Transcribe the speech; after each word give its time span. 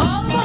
Alma 0.00 0.39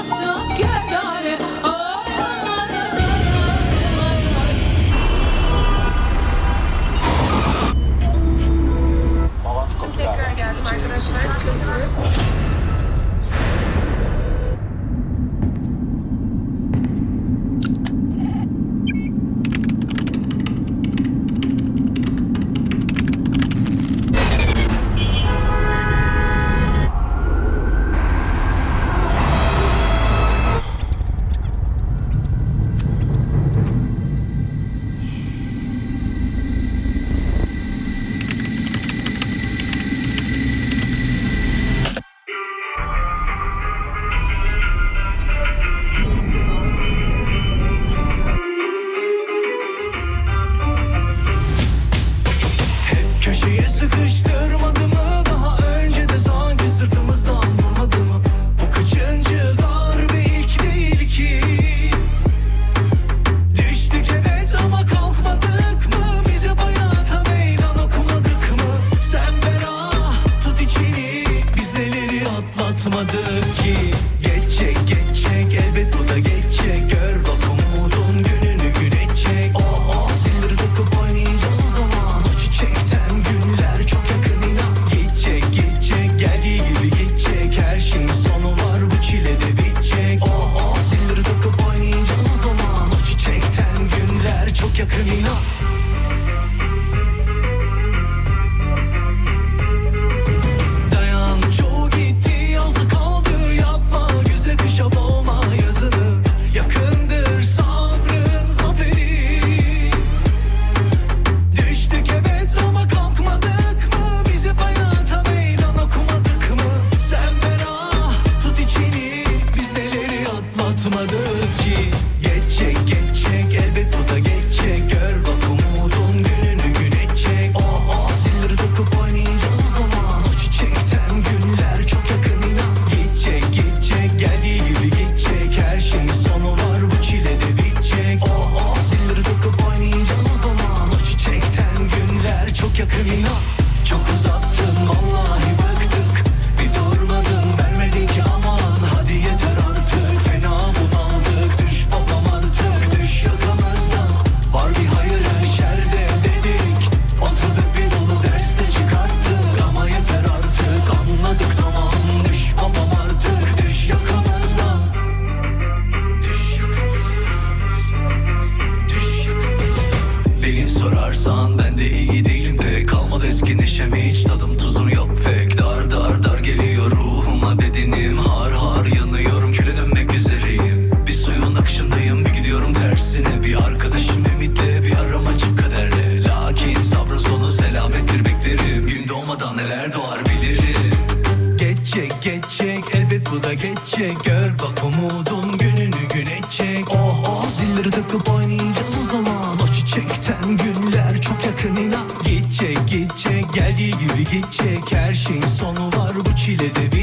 geçecek 192.36 192.96
Elbet 192.96 193.32
bu 193.32 193.44
da 193.44 193.54
geçecek. 193.54 194.24
Gör 194.24 194.52
bak 194.60 194.84
umudun 194.84 195.58
gününü 195.58 196.08
güneşecek 196.14 196.92
Oh 196.92 197.24
oh. 197.30 197.50
Zilleri 197.50 197.92
takıp 197.92 198.30
oynayacağız 198.30 198.96
o 199.04 199.12
zaman. 199.12 199.60
O 199.64 199.74
çiçekten 199.74 200.58
günler 200.58 201.22
çok 201.22 201.46
yakın 201.46 201.76
inan. 201.76 202.08
Geçecek 202.24 202.78
geçecek 202.92 203.54
geldiği 203.54 203.92
gibi 203.92 204.24
geçecek 204.32 204.92
Her 204.92 205.14
şeyin 205.14 205.42
sonu 205.42 205.88
var 205.88 206.12
bu 206.26 206.36
çilede 206.36 206.95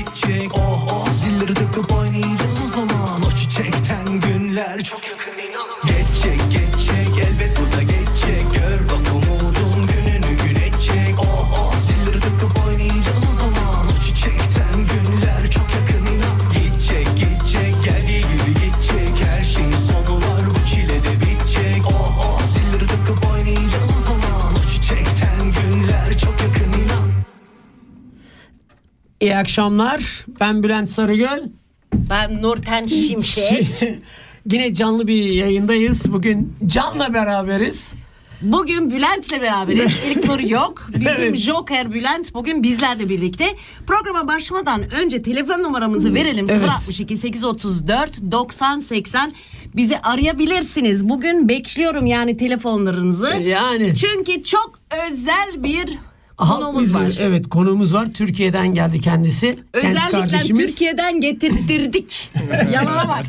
akşamlar. 29.53 30.27
Ben 30.41 30.63
Bülent 30.63 30.91
Sarıgöl. 30.91 31.43
Ben 31.95 32.43
Nurten 32.43 32.85
Şimşek. 32.85 33.69
Yine 34.51 34.75
canlı 34.75 35.07
bir 35.07 35.25
yayındayız. 35.25 36.13
Bugün 36.13 36.57
Can'la 36.67 37.15
beraberiz. 37.15 37.95
Bugün 38.43 38.91
Bülent'le 38.91 39.41
beraberiz. 39.41 39.97
İlk 40.11 40.25
Nur 40.29 40.39
yok. 40.39 40.89
Bizim 40.95 41.09
evet. 41.09 41.37
Joker 41.37 41.93
Bülent 41.93 42.35
bugün 42.35 42.63
bizlerle 42.63 43.09
birlikte. 43.09 43.45
Programa 43.87 44.29
başlamadan 44.29 44.91
önce 44.91 45.23
telefon 45.23 45.63
numaramızı 45.63 46.15
verelim. 46.15 46.47
Evet. 46.51 46.69
062 46.69 47.17
834 47.17 48.21
90 48.33 48.79
80 48.79 49.33
bizi 49.77 49.99
arayabilirsiniz. 49.99 51.09
Bugün 51.09 51.49
bekliyorum 51.49 52.07
yani 52.07 52.37
telefonlarınızı. 52.37 53.29
Yani. 53.29 53.95
Çünkü 53.97 54.43
çok 54.43 54.79
özel 55.09 55.65
bir 55.65 55.99
Konuğumuz 56.49 56.95
var. 56.95 57.17
Evet 57.21 57.49
konuğumuz 57.49 57.95
var. 57.95 58.13
Türkiye'den 58.13 58.75
geldi 58.75 59.01
kendisi. 59.01 59.47
Genç 59.47 59.85
Özellikle 59.85 60.11
kardeşimiz. 60.11 60.67
Türkiye'den 60.67 61.21
getirttirdik. 61.21 62.31
Yalana 62.73 63.09
bak. 63.09 63.25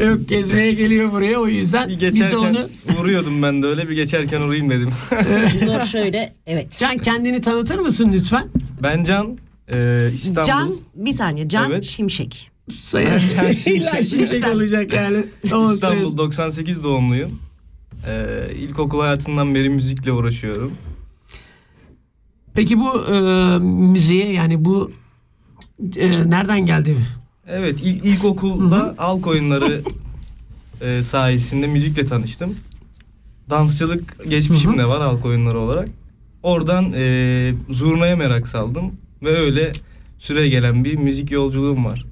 Yok 0.06 0.28
gezmeye 0.28 0.72
geliyor 0.72 1.12
buraya 1.12 1.38
o 1.38 1.46
yüzden 1.48 1.88
Bir 1.88 2.00
biz 2.00 2.20
de 2.20 2.36
onu 2.36 2.58
uğruyordum 3.00 3.42
ben 3.42 3.62
de 3.62 3.66
öyle 3.66 3.88
bir 3.88 3.94
geçerken 3.94 4.40
uğrayayım 4.40 4.70
dedim. 4.70 4.90
Dur 5.66 5.84
şöyle. 5.86 6.32
Evet. 6.46 6.78
Can 6.78 6.98
kendini 6.98 7.40
tanıtır 7.40 7.78
mısın 7.78 8.10
lütfen? 8.12 8.44
ben 8.82 9.04
Can, 9.04 9.38
e, 9.74 10.08
İstanbul. 10.14 10.46
Can 10.46 10.74
bir 10.94 11.12
saniye. 11.12 11.48
Can 11.48 11.70
Evet. 11.70 11.84
Şimşek. 11.84 12.50
Sayın 12.74 13.08
İlla 13.66 14.02
şimşek 14.02 14.20
Lütfen. 14.34 14.50
olacak 14.50 14.92
yani. 14.92 15.24
Tamam, 15.50 15.74
İstanbul 15.74 16.00
sayın. 16.00 16.16
98 16.18 16.84
doğumluyum. 16.84 17.38
E, 18.08 18.54
ilkokul 18.54 19.00
hayatından 19.00 19.54
beri 19.54 19.68
müzikle 19.68 20.12
uğraşıyorum. 20.12 20.72
Peki 22.54 22.78
bu 22.80 23.04
e, 23.14 23.18
müziğe 23.58 24.32
yani 24.32 24.64
bu 24.64 24.92
e, 25.96 26.30
nereden 26.30 26.66
geldi? 26.66 26.96
Evet 27.46 27.78
ilk 27.82 28.04
ilkokulda 28.04 28.94
halk 28.96 29.26
oyunları 29.26 29.80
e, 30.80 31.02
sayesinde 31.02 31.66
müzikle 31.66 32.06
tanıştım. 32.06 32.54
Dansçılık 33.50 34.30
geçmişim 34.30 34.78
de 34.78 34.86
var 34.86 35.02
halk 35.02 35.24
oyunları 35.24 35.58
olarak. 35.58 35.88
Oradan 36.42 36.92
e, 36.92 37.54
zurnaya 37.70 38.16
merak 38.16 38.48
saldım 38.48 38.92
ve 39.22 39.38
öyle 39.38 39.72
süre 40.18 40.48
gelen 40.48 40.84
bir 40.84 40.94
müzik 40.94 41.30
yolculuğum 41.30 41.84
var. 41.84 42.04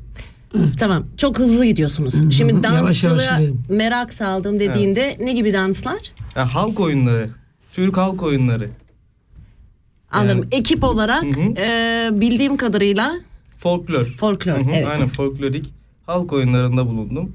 Tamam. 0.78 1.04
Çok 1.16 1.38
hızlı 1.38 1.64
gidiyorsunuz. 1.64 2.14
Şimdi 2.32 2.52
Yavaş 2.52 2.64
yavaş 2.64 2.80
dansçılığa 2.88 3.38
gidelim. 3.38 3.60
merak 3.68 4.12
saldım 4.14 4.60
dediğinde 4.60 5.16
ne 5.20 5.32
gibi 5.32 5.52
danslar? 5.52 5.98
Ya, 6.36 6.54
halk 6.54 6.80
oyunları, 6.80 7.30
Türk 7.72 7.96
halk 7.96 8.22
oyunları, 8.22 8.68
Anladım. 10.10 10.38
Yani- 10.38 10.54
Ekip 10.54 10.84
olarak 10.84 11.22
Hı 11.22 11.40
e, 11.56 12.08
bildiğim 12.12 12.56
kadarıyla 12.56 13.12
folklor. 13.56 14.04
folklor. 14.04 14.52
Hı 14.52 14.60
hı, 14.60 14.70
evet. 14.74 14.86
Aynen 14.86 15.08
folklorik 15.08 15.70
halk 16.06 16.32
oyunlarında 16.32 16.86
bulundum. 16.86 17.32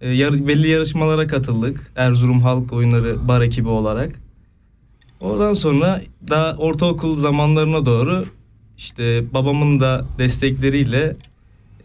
E, 0.00 0.08
yar- 0.10 0.46
belli 0.48 0.68
yarışmalara 0.68 1.26
katıldık. 1.26 1.92
Erzurum 1.96 2.40
Halk 2.42 2.72
Oyunları 2.72 3.28
bar 3.28 3.40
ekibi 3.40 3.68
olarak. 3.68 4.20
Oradan 5.20 5.54
sonra 5.54 6.02
daha 6.30 6.56
ortaokul 6.56 7.16
zamanlarına 7.16 7.86
doğru 7.86 8.24
işte 8.78 9.24
babamın 9.34 9.80
da 9.80 10.04
destekleriyle 10.18 11.16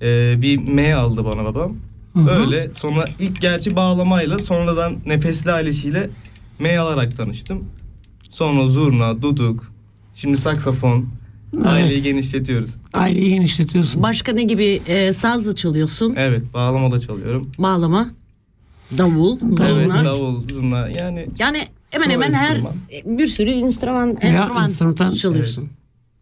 e, 0.01 0.35
bir 0.41 0.57
M 0.67 0.93
aldı 0.95 1.25
bana 1.25 1.45
babam. 1.45 1.75
hı. 2.13 2.29
Öyle 2.29 2.69
sonra 2.75 3.05
ilk 3.19 3.41
gerçi 3.41 3.75
bağlamayla 3.75 4.39
sonradan 4.39 4.95
nefesli 5.05 5.51
ailesiyle 5.51 6.09
M 6.59 6.79
alarak 6.79 7.17
tanıştım. 7.17 7.65
Sonra 8.29 8.67
zurna, 8.67 9.21
duduk, 9.21 9.71
şimdi 10.15 10.37
saksafon. 10.37 11.05
Aileyi 11.65 12.01
genişletiyoruz. 12.03 12.69
Aileyi 12.93 13.29
genişletiyorsun. 13.29 14.03
Başka 14.03 14.31
ne 14.31 14.43
gibi 14.43 14.81
e, 14.87 15.13
sazla 15.13 15.55
çalıyorsun? 15.55 16.13
Evet 16.17 16.53
bağlama 16.53 16.91
da 16.91 16.99
çalıyorum. 16.99 17.51
Bağlama, 17.59 18.09
davul, 18.97 19.37
Evet 19.61 19.87
zurna. 19.87 20.05
davul, 20.05 20.47
zurna 20.49 20.89
yani 20.89 21.27
Yani 21.39 21.67
hemen 21.89 22.09
hemen 22.09 22.33
her 22.33 22.49
enstrüman. 22.55 22.73
bir 23.05 23.27
sürü 23.27 23.49
enstrüman 23.49 24.17
enstrüman 24.21 24.63
enstrüman, 24.69 25.13
çalıyorsun. 25.13 25.69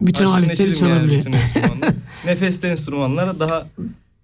Bütün 0.02 0.26
aşırı 0.26 0.38
aletleri 0.38 0.70
neşirim 0.72 0.88
yani 0.88 0.96
çalabiliyor. 0.96 1.20
bütün 1.22 1.32
enstrümanlar. 1.32 1.94
Nefesli 2.26 2.68
enstrümanlara 2.68 3.40
daha 3.40 3.68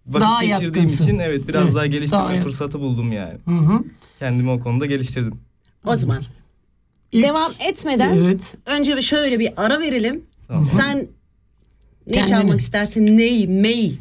vakit 0.08 0.22
Daha 0.22 0.44
geçirdiğim 0.44 0.66
yatkınsın. 0.74 1.04
için 1.04 1.20
evet 1.20 1.48
biraz 1.48 1.64
Evet, 1.64 1.76
daha 1.76 1.86
geliştirme 1.86 2.24
daha- 2.24 2.34
fırsatı 2.34 2.80
buldum 2.80 3.12
yani. 3.14 3.34
Hı 3.46 3.52
hı. 3.56 3.84
Kendimi 4.20 4.50
o 4.52 4.60
konuda 4.60 4.86
geliştirdim. 4.86 5.34
O 5.86 5.96
zaman 5.96 6.22
İlk- 7.14 7.24
devam 7.24 7.52
etmeden 7.70 8.18
Evet. 8.18 8.54
önce 8.66 8.98
bir 8.98 9.02
şöyle 9.02 9.40
bir 9.40 9.50
ara 9.58 9.80
verelim. 9.80 10.22
Tamam. 10.48 10.66
Sen 10.66 11.08
ne 12.08 12.14
Kendini. 12.14 12.30
çalmak 12.30 12.60
istersin? 12.60 13.18
Ney, 13.18 13.48
mey? 13.48 13.98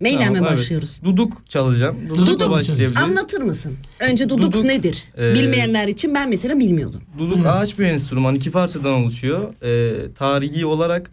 Meyle 0.00 0.18
Tamam, 0.18 0.32
mi 0.32 0.38
evet. 0.48 0.58
başlıyoruz? 0.58 1.00
Duduk 1.04 1.48
çalacağım. 1.48 1.96
Dudukla 2.08 2.26
Duduk 2.26 2.46
mu 2.48 2.52
başlayabiliriz. 2.54 2.96
Anlatır 2.96 3.42
mısın? 3.42 3.76
Önce 4.00 4.24
duduk, 4.28 4.52
Duduk, 4.52 4.64
nedir? 4.64 5.04
e, 5.18 5.34
Bilmeyenler 5.34 5.88
için 5.88 6.14
ben 6.14 6.28
mesela 6.28 6.58
bilmiyordum. 6.58 7.00
Duduk 7.18 7.46
ağaç 7.46 7.78
bir 7.78 7.84
enstrüman. 7.84 8.34
iki 8.34 8.50
parçadan 8.50 8.92
oluşuyor. 8.92 9.54
Ee, 9.62 10.12
tarihi 10.14 10.66
olarak 10.66 11.10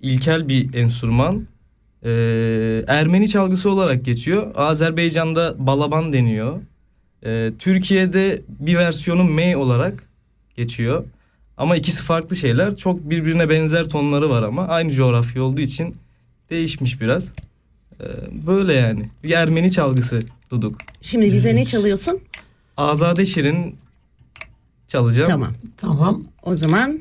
ilkel 0.00 0.48
bir 0.48 0.74
enstrüman. 0.74 1.46
Ee, 2.04 2.84
Ermeni 2.88 3.28
çalgısı 3.28 3.70
olarak 3.70 4.04
geçiyor. 4.04 4.52
Azerbaycan'da 4.54 5.54
balaban 5.58 6.12
deniyor. 6.12 6.60
Ee, 7.26 7.52
Türkiye'de 7.58 8.42
bir 8.48 8.74
versiyonu 8.76 9.24
mey 9.24 9.56
olarak 9.56 10.04
geçiyor. 10.56 11.04
Ama 11.56 11.76
ikisi 11.76 12.02
farklı 12.02 12.36
şeyler. 12.36 12.76
Çok 12.76 13.10
birbirine 13.10 13.48
benzer 13.48 13.84
tonları 13.88 14.30
var 14.30 14.42
ama 14.42 14.68
aynı 14.68 14.92
coğrafya 14.92 15.42
olduğu 15.42 15.60
için 15.60 15.96
değişmiş 16.50 17.00
biraz. 17.00 17.28
Ee, 18.00 18.04
böyle 18.46 18.72
yani. 18.74 19.08
Bir 19.24 19.30
Ermeni 19.30 19.70
çalgısı 19.72 20.20
duduk. 20.50 20.76
Şimdi 21.00 21.32
bize 21.32 21.54
ne 21.56 21.64
çalıyorsun? 21.64 22.20
Azade 22.76 23.26
Şirin 23.26 23.76
çalacağım. 24.88 25.30
Tamam. 25.30 25.52
Tamam. 25.76 26.22
O 26.42 26.54
zaman 26.54 27.00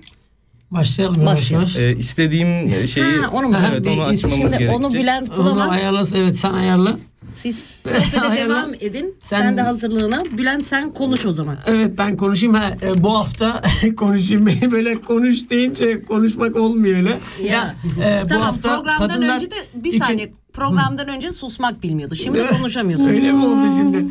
Başlayalım 0.72 1.26
Başlayalım. 1.26 1.70
Ee, 1.78 1.96
istediğim 1.96 2.72
şeyi 2.72 3.06
Ha, 3.18 3.30
onu 3.34 3.48
mu? 3.50 3.56
evet 3.72 3.88
onu 3.88 4.04
açmamız 4.04 4.38
şimdi 4.38 4.40
gerekecek. 4.58 4.72
onu 4.76 4.94
Bülent 4.94 5.30
Onu 5.30 5.38
bulamaz. 5.38 5.72
ayarla. 5.72 6.04
Evet 6.16 6.40
sen 6.40 6.54
ayarla. 6.54 6.98
Siz 7.34 7.58
sohbete 7.84 8.36
devam 8.38 8.74
edin. 8.80 9.16
Sen, 9.20 9.42
Sen- 9.42 9.58
de 9.58 9.62
hazırlığına. 9.62 10.24
Bülent 10.38 10.68
sen 10.68 10.94
konuş 10.94 11.26
o 11.26 11.32
zaman. 11.34 11.58
Evet 11.66 11.92
ben 11.98 12.18
konuşayım. 12.18 12.56
Ha, 12.56 12.70
e, 12.82 13.04
bu 13.04 13.18
hafta 13.18 13.62
konuşayım. 13.98 14.46
Böyle 14.72 15.02
konuş 15.02 15.50
deyince 15.50 16.04
konuşmak 16.06 16.56
olmuyor 16.56 16.98
öyle. 16.98 17.20
Ya. 17.44 17.76
e, 18.04 18.22
bu 18.24 18.28
tamam 18.28 18.44
hafta 18.44 18.76
programdan 18.76 19.08
kadınlar 19.08 19.36
önce 19.36 19.52
de 19.52 19.56
bir 19.76 19.90
için- 19.90 20.00
saniye. 20.00 20.32
Programdan 20.54 21.08
önce 21.08 21.32
susmak 21.32 21.84
bilmiyordu. 21.84 22.16
Şimdi 22.16 22.48
konuşamıyorsun. 22.48 23.08
Öyle 23.08 23.32
mi 23.32 23.46
oldu 23.46 23.72
şimdi? 23.78 24.06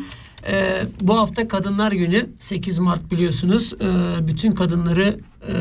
Ee, 0.47 0.81
bu 1.01 1.17
hafta 1.17 1.47
Kadınlar 1.47 1.91
Günü 1.91 2.25
8 2.39 2.79
Mart 2.79 3.11
biliyorsunuz. 3.11 3.73
Ee, 3.81 4.27
bütün 4.27 4.51
kadınları 4.51 5.19
e, 5.47 5.53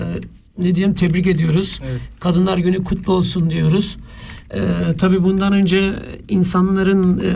ne 0.59 0.75
diyeyim 0.75 0.95
tebrik 0.95 1.27
ediyoruz. 1.27 1.81
Evet. 1.91 2.01
Kadınlar 2.21 2.59
Günü 2.59 2.85
kutlu 2.85 3.13
olsun 3.13 3.51
diyoruz. 3.51 3.97
Ee, 4.55 4.61
tabii 4.99 5.23
bundan 5.23 5.53
önce 5.53 5.93
insanların 6.29 7.19
e, 7.19 7.33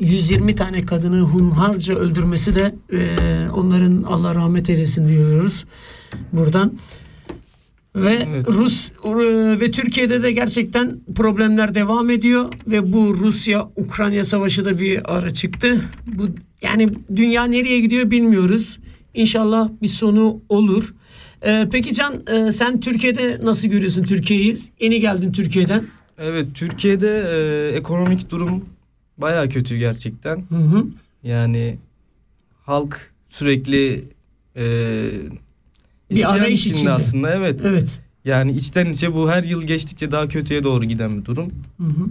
120 0.00 0.54
tane 0.54 0.86
kadını 0.86 1.20
hunharca 1.20 1.94
öldürmesi 1.94 2.54
de 2.54 2.74
e, 2.92 3.16
onların 3.50 4.02
Allah 4.02 4.34
rahmet 4.34 4.70
eylesin 4.70 5.08
diyoruz 5.08 5.64
buradan. 6.32 6.72
Ve 7.96 8.18
Evet. 8.28 8.48
Rus 8.48 8.90
ve 9.60 9.70
Türkiye'de 9.70 10.22
de 10.22 10.32
gerçekten 10.32 10.96
problemler 11.14 11.74
devam 11.74 12.10
ediyor 12.10 12.52
ve 12.66 12.92
bu 12.92 13.14
Rusya 13.14 13.68
Ukrayna 13.76 14.24
savaşı 14.24 14.64
da 14.64 14.78
bir 14.78 15.16
ara 15.16 15.30
çıktı. 15.30 15.80
Bu 16.06 16.28
yani 16.62 16.88
dünya 17.16 17.44
nereye 17.44 17.80
gidiyor 17.80 18.10
bilmiyoruz. 18.10 18.78
İnşallah 19.14 19.68
bir 19.82 19.88
sonu 19.88 20.40
olur. 20.48 20.94
Ee, 21.46 21.68
peki 21.72 21.94
Can 21.94 22.22
e, 22.26 22.52
sen 22.52 22.80
Türkiye'de 22.80 23.38
nasıl 23.42 23.68
görüyorsun 23.68 24.02
Türkiye'yi? 24.02 24.56
Yeni 24.80 25.00
geldin 25.00 25.32
Türkiye'den. 25.32 25.84
Evet 26.18 26.46
Türkiye'de 26.54 27.24
e, 27.30 27.76
ekonomik 27.76 28.30
durum 28.30 28.64
baya 29.18 29.48
kötü 29.48 29.76
gerçekten. 29.76 30.36
Hı 30.48 30.54
hı. 30.56 30.86
Yani 31.22 31.78
halk 32.62 33.10
sürekli 33.28 34.04
e, 34.56 34.64
isyan 36.10 36.38
arayış 36.38 36.66
içinde. 36.66 36.90
aslında 36.90 37.34
evet. 37.34 37.60
Evet. 37.64 38.00
Yani 38.24 38.52
içten 38.52 38.86
içe 38.86 39.14
bu 39.14 39.30
her 39.30 39.44
yıl 39.44 39.62
geçtikçe 39.62 40.10
daha 40.10 40.28
kötüye 40.28 40.62
doğru 40.62 40.84
giden 40.84 41.20
bir 41.20 41.24
durum. 41.24 41.52
Hı 41.76 41.86
hı. 41.86 42.06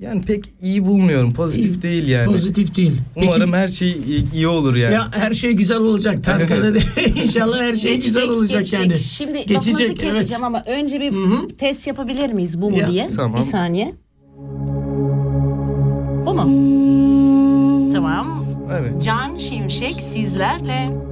Yani 0.00 0.22
pek 0.22 0.44
iyi 0.62 0.86
bulmuyorum. 0.86 1.34
Pozitif 1.34 1.76
İyi. 1.76 1.82
değil 1.82 2.08
yani. 2.08 2.26
Pozitif 2.26 2.76
değil. 2.76 2.92
Peki, 3.14 3.26
Umarım 3.28 3.52
her 3.52 3.68
şey 3.68 3.96
iyi, 4.34 4.48
olur 4.48 4.76
yani. 4.76 4.94
ya 4.94 5.08
her 5.12 5.32
şey 5.32 5.52
güzel 5.52 5.78
olacak 5.78 6.24
Tarkan'a 6.24 6.74
de. 6.74 6.78
İnşallah 7.22 7.60
her 7.60 7.76
şey 7.76 7.94
güzel 7.94 8.28
olacak 8.28 8.62
geçecek. 8.62 8.80
yani. 8.80 8.98
Şimdi 8.98 9.32
Geçecek, 9.46 9.74
lafınızı 9.74 9.94
keseceğim 9.94 10.14
evet. 10.20 10.42
ama 10.42 10.62
önce 10.66 11.00
bir 11.00 11.12
Hı 11.12 11.16
hı. 11.24 11.48
test 11.48 11.86
yapabilir 11.86 12.32
miyiz 12.32 12.62
bu 12.62 12.70
mu 12.70 12.78
Ya, 12.78 12.90
diye? 12.90 13.08
tamam. 13.16 13.36
Bir 13.40 13.44
saniye. 13.44 13.94
Bu 16.26 16.34
mu? 16.34 16.42
Tamam. 17.92 18.44
Evet. 18.80 19.02
Can 19.02 19.38
Şimşek 19.38 19.92
sizlerle. 19.94 21.07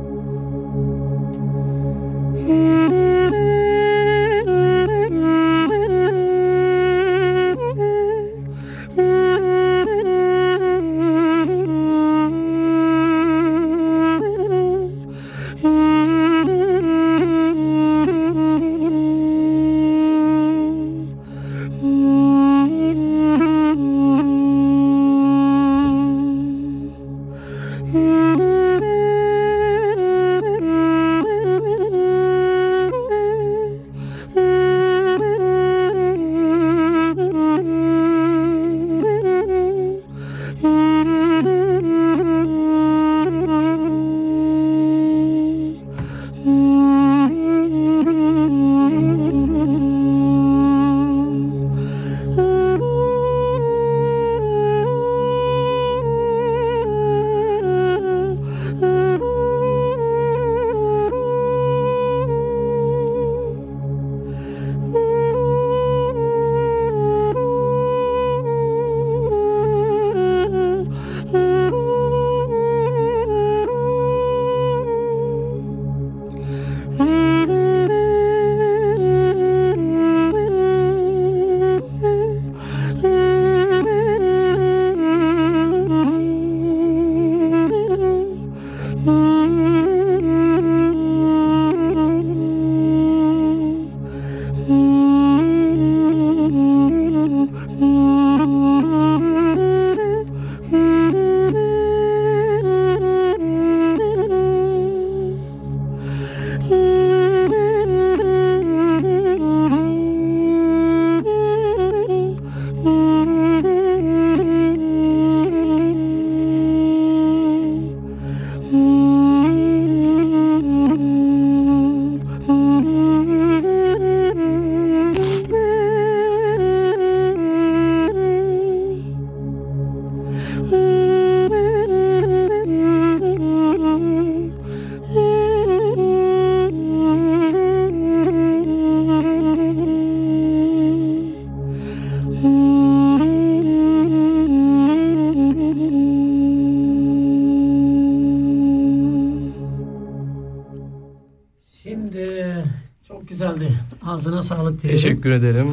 Ağzına 154.26 154.42
sağlık 154.42 154.82
diyelim. 154.82 155.00
Teşekkür 155.02 155.30
ederim. 155.30 155.66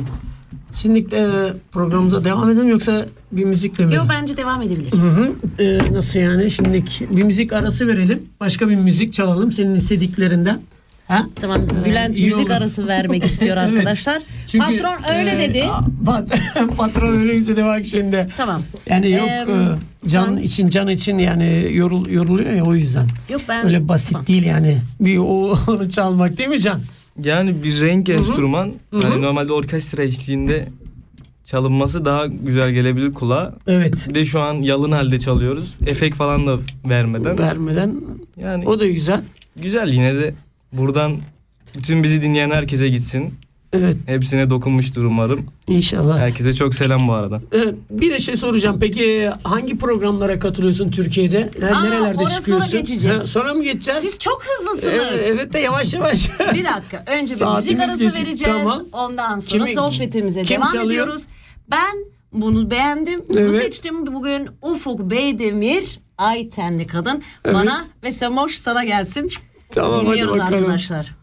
Şimdi 0.75 1.00
e, 1.15 1.25
programımıza 1.72 2.25
devam 2.25 2.50
edelim 2.51 2.69
yoksa 2.69 3.05
bir 3.31 3.45
müzikle 3.45 3.86
mi? 3.86 3.95
Yok 3.95 4.05
bence 4.10 4.38
devam 4.38 4.62
edebiliriz. 4.62 5.03
Hı 5.03 5.07
hı. 5.07 5.33
E, 5.63 5.77
nasıl 5.93 6.19
yani? 6.19 6.51
Şimdi 6.51 6.83
bir 7.12 7.24
müzik 7.24 7.53
arası 7.53 7.88
verelim. 7.88 8.24
Başka 8.39 8.69
bir 8.69 8.75
müzik 8.75 9.13
çalalım 9.13 9.51
senin 9.51 9.75
istediklerinden. 9.75 10.62
Ha? 11.07 11.25
Tamam 11.36 11.62
Bülent 11.86 12.17
iyi 12.17 12.27
müzik 12.27 12.45
olur. 12.45 12.55
arası 12.55 12.88
vermek 12.88 13.25
istiyor 13.25 13.57
Evet. 13.62 13.69
arkadaşlar. 13.77 14.22
Çünkü, 14.48 14.65
Patron 14.65 15.15
öyle 15.17 15.43
e, 15.43 15.50
dedi. 15.50 15.63
a- 15.63 15.81
pat- 16.05 16.75
patron 16.77 17.17
öyle 17.19 17.36
istedi 17.36 17.63
bak 17.65 17.86
şimdi. 17.86 18.27
Tamam. 18.38 18.62
Yani 18.88 19.12
yok 19.12 19.27
Em, 19.29 19.50
e, 19.50 19.67
can 20.07 20.38
ben- 20.38 20.41
için 20.41 20.69
can 20.69 20.88
için 20.88 21.17
yani 21.17 21.67
yorul, 21.72 22.10
yoruluyor 22.10 22.53
ya 22.53 22.63
o 22.63 22.75
yüzden. 22.75 23.07
Yok 23.29 23.41
ben 23.50 23.65
Öyle 23.65 23.88
basit 23.88 24.27
değil 24.27 24.43
yani. 24.43 24.77
Bir 25.00 25.17
o, 25.17 25.57
onu 25.67 25.89
çalmak 25.89 26.38
değil 26.38 26.50
mi 26.50 26.60
Can? 26.60 26.79
Yani 27.24 27.63
bir 27.63 27.82
renk 27.82 28.10
enstrüman. 28.10 28.74
Hı 28.91 28.98
hı. 28.98 29.08
Hani 29.08 29.22
normalde 29.22 29.53
orkestra 29.53 30.03
eşliğinde 30.03 30.70
çalınması 31.46 32.05
daha 32.05 32.25
güzel 32.25 32.72
gelebilir 32.72 33.13
kulağa. 33.13 33.55
Evet. 33.67 34.05
Bir 34.10 34.15
de 34.15 34.25
şu 34.25 34.39
an 34.39 34.53
yalın 34.53 34.91
halde 34.91 35.20
çalıyoruz. 35.20 35.75
Efekt 35.88 36.15
falan 36.15 36.48
da 36.48 36.60
vermeden. 36.86 37.38
Vermeden 37.38 37.96
Yani 38.41 38.67
o 38.67 38.79
da 38.79 38.88
güzel. 38.88 39.22
güzel 39.55 39.88
yine 39.93 40.15
de 40.15 40.34
buradan 40.74 41.17
bütün 41.77 42.03
bizi 42.03 42.22
dinleyen 42.22 42.51
herkese 42.51 42.89
gitsin. 42.89 43.34
Evet 43.73 43.95
Hepsine 44.05 44.49
dokunmuştur 44.49 45.03
umarım. 45.03 45.45
inşallah. 45.67 46.19
Herkese 46.19 46.53
çok 46.53 46.75
selam 46.75 47.07
bu 47.07 47.13
arada. 47.13 47.41
Evet, 47.51 47.75
bir 47.89 48.09
de 48.11 48.19
şey 48.19 48.35
soracağım. 48.35 48.77
Peki 48.79 49.29
hangi 49.43 49.77
programlara 49.77 50.39
katılıyorsun 50.39 50.91
Türkiye'de? 50.91 51.49
Aa, 51.73 51.83
Nerelerde 51.83 52.17
oraya 52.17 52.29
sonra 52.29 52.29
çıkıyorsun? 52.39 52.71
geçeceğiz. 52.79 53.21
Ha, 53.21 53.27
sonra 53.27 53.53
mı 53.53 53.63
geçeceğiz? 53.63 53.99
siz 54.01 54.19
çok 54.19 54.43
hızlısınız. 54.45 54.93
evet, 55.09 55.29
evet 55.31 55.53
de 55.53 55.59
yavaş 55.59 55.93
yavaş. 55.93 56.29
Bir 56.39 56.65
dakika. 56.65 57.03
Önce 57.07 57.35
bir 57.39 57.55
müzik 57.55 57.79
arası 57.79 58.03
geçik, 58.03 58.19
vereceğiz. 58.25 58.57
tamam. 58.57 58.79
Ondan 58.93 59.39
sonra 59.39 59.63
Kimi- 59.65 59.75
sohbetimize 59.75 60.43
kim 60.43 60.57
devam 60.57 60.67
çalıyor? 60.71 60.85
ediyoruz. 60.91 61.27
Ben 61.71 61.95
bunu 62.33 62.71
beğendim. 62.71 63.19
Bu 63.33 63.39
Evet. 63.39 63.55
seçtim. 63.55 64.13
Bugün 64.13 64.47
Ufuk 64.61 64.99
Beydemir 64.99 65.99
Ay 66.17 66.49
tenli 66.49 66.87
kadın 66.87 67.23
bana 67.45 67.83
ve 68.03 68.11
Semoş 68.11 68.55
sana 68.55 68.83
gelsin. 68.83 69.27
Tamam, 69.71 69.93
hadi 69.99 70.05
Dinliyoruz 70.11 70.35
bakalım. 70.39 70.53
arkadaşlar. 70.53 71.15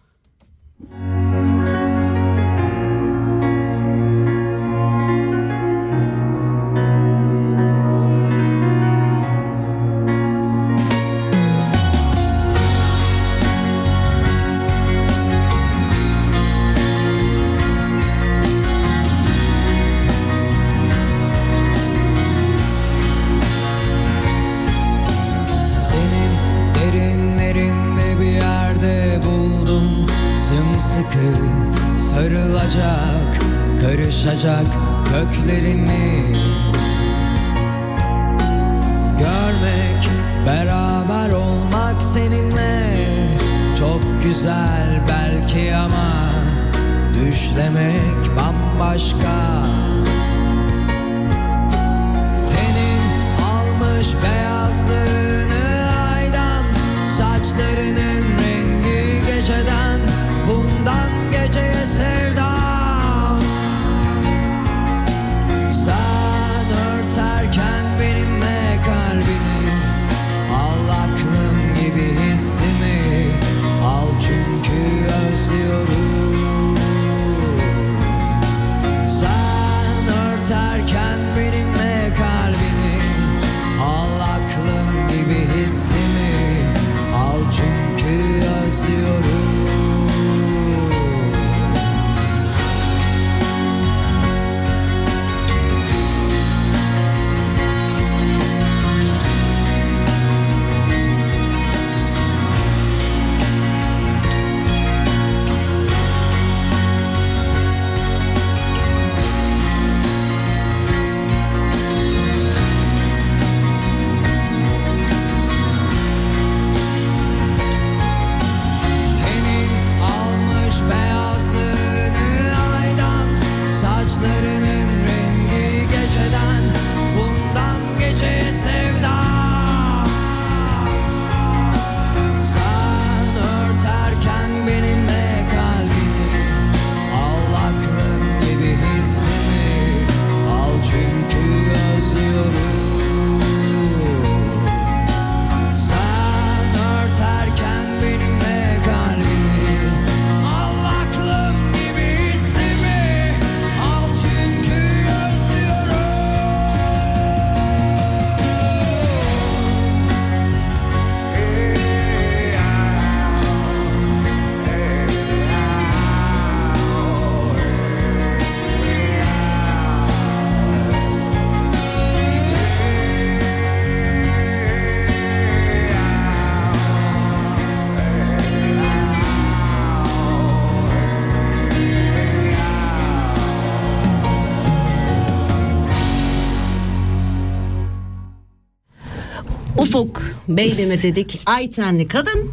Beyleme 190.57 191.03
dedik. 191.03 191.41
Aytenli 191.47 192.09
Kadın. 192.09 192.53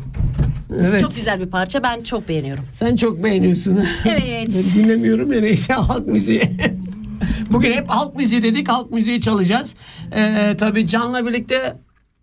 Evet. 0.79 1.01
Çok 1.01 1.15
güzel 1.15 1.39
bir 1.39 1.45
parça. 1.45 1.83
Ben 1.83 2.01
çok 2.01 2.27
beğeniyorum. 2.29 2.63
Sen 2.73 2.95
çok 2.95 3.23
beğeniyorsun. 3.23 3.85
Evet. 4.05 4.47
Ben 4.75 4.83
dinlemiyorum 4.83 5.33
ya 5.33 5.41
neyse 5.41 5.73
halk 5.73 6.07
müziği. 6.07 6.41
bugün 7.51 7.71
hep 7.71 7.89
halk 7.89 8.15
müziği 8.15 8.43
dedik. 8.43 8.69
Halk 8.69 8.91
müziği 8.91 9.21
çalacağız. 9.21 9.75
Ee, 10.15 10.55
tabii 10.59 10.87
Can'la 10.87 11.25
birlikte 11.25 11.75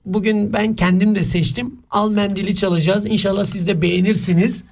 bugün 0.05 0.53
ben 0.53 0.75
kendim 0.75 1.15
de 1.15 1.25
seçtim. 1.25 1.75
Al 1.91 2.11
mendili 2.11 2.55
çalacağız. 2.55 3.07
İnşallah 3.07 3.45
siz 3.45 3.67
de 3.67 3.83
beğenirsiniz. 3.83 4.65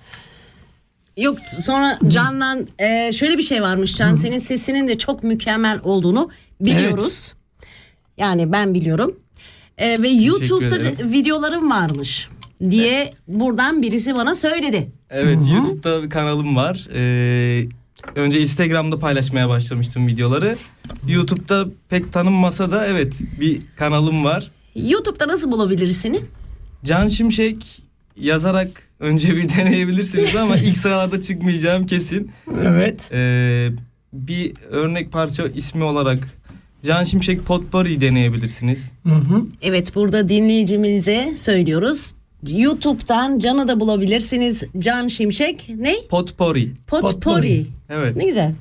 Yok 1.16 1.38
sonra 1.61 1.99
Can'la 2.09 2.59
e, 2.78 3.12
şöyle 3.12 3.38
bir 3.38 3.42
şey 3.42 3.62
varmış 3.62 3.97
Can. 3.97 4.14
Senin 4.14 4.38
sesinin 4.38 4.88
de 4.88 4.99
çok 4.99 5.23
mükemmel 5.23 5.80
olduğunu 5.82 6.30
biliyoruz. 6.61 7.35
Yani 8.16 8.52
ben 8.52 8.75
biliyorum. 8.75 9.22
E, 9.83 10.03
ve 10.03 10.09
YouTube'da 10.09 10.77
ederim. 10.77 11.12
videolarım 11.12 11.71
varmış 11.71 12.29
diye 12.71 13.12
buradan 13.29 13.83
birisi 13.83 14.17
bana 14.17 14.35
söyledi. 14.35 14.93
Evet 15.11 15.39
YouTube'da 15.53 16.03
bir 16.03 16.11
kanalım 16.11 16.57
var. 16.57 16.89
Ee, 16.95 17.69
önce 18.15 18.41
Instagram'da 18.41 18.99
paylaşmaya 18.99 19.49
başlamıştım 19.49 20.07
videoları. 20.07 20.57
YouTube'da 21.09 21.67
pek 21.89 22.12
tanınmasa 22.12 22.71
da 22.71 22.87
evet 22.87 23.12
bir 23.41 23.62
kanalım 23.77 24.25
var. 24.25 24.51
YouTube'da 24.75 25.28
nasıl 25.28 25.52
bulabiliriz 25.52 25.97
seni? 25.97 26.21
Can 26.85 27.09
Şimşek 27.09 27.83
yazarak 28.17 28.69
önce 29.00 29.37
bir 29.37 29.49
deneyebilirsiniz 29.56 30.37
ama 30.37 30.56
ilk 30.56 30.78
sıralarda 30.78 31.21
çıkmayacağım 31.21 31.87
kesin. 31.87 32.33
Evet. 32.63 33.13
Ee, 33.13 33.71
bir 34.13 34.52
örnek 34.71 35.13
parça 35.13 35.47
ismi 35.49 35.85
olarak 35.85 36.19
Can 36.86 37.04
Şimşek 37.04 37.45
Potpourri 37.47 38.00
deneyebilirsiniz. 38.00 38.90
Hı 39.06 39.14
hı. 39.14 39.47
Evet 39.62 39.95
burada 39.95 40.28
dinleyicimize 40.28 41.32
söylüyoruz. 41.36 42.12
YouTube'dan 42.49 43.38
Can'ı 43.38 43.68
da 43.68 43.80
bulabilirsiniz. 43.80 44.64
Can 44.78 45.08
Şimşek 45.08 45.71
ne? 45.78 45.95
Potpourri. 46.10 46.73
Potpourri. 46.86 47.12
Potpourri. 47.14 47.66
Evet. 47.90 48.16
Ne 48.16 48.25
güzel. 48.25 48.52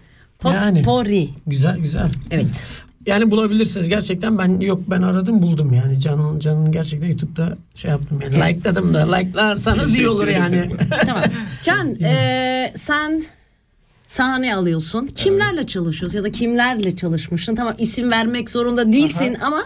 Yani. 0.45 0.83
Potpourri. 0.83 1.29
Güzel 1.47 1.77
güzel. 1.77 2.09
Evet. 2.31 2.65
Yani 3.05 3.31
bulabilirsiniz 3.31 3.89
gerçekten 3.89 4.37
ben 4.37 4.59
yok 4.59 4.81
ben 4.87 5.01
aradım 5.01 5.41
buldum 5.41 5.73
yani 5.73 5.99
Can'ın 5.99 6.39
Can'ın 6.39 6.71
gerçekten 6.71 7.07
YouTube'da 7.07 7.57
şey 7.75 7.91
yaptım 7.91 8.19
yani 8.23 8.35
likeladım 8.35 8.93
da 8.93 9.15
like'larsanız 9.15 9.97
iyi 9.97 10.07
olur 10.09 10.27
yani. 10.27 10.69
tamam. 11.05 11.23
Can 11.61 11.95
eee, 11.99 12.73
sen 12.75 13.23
sahne 14.11 14.55
alıyorsun. 14.55 15.07
Kimlerle 15.07 15.67
çalışıyorsun 15.67 16.17
ya 16.17 16.23
da 16.23 16.31
kimlerle 16.31 16.95
çalışmışsın? 16.95 17.55
Tamam 17.55 17.75
isim 17.77 18.11
vermek 18.11 18.49
zorunda 18.49 18.93
değilsin 18.93 19.37
ama 19.41 19.63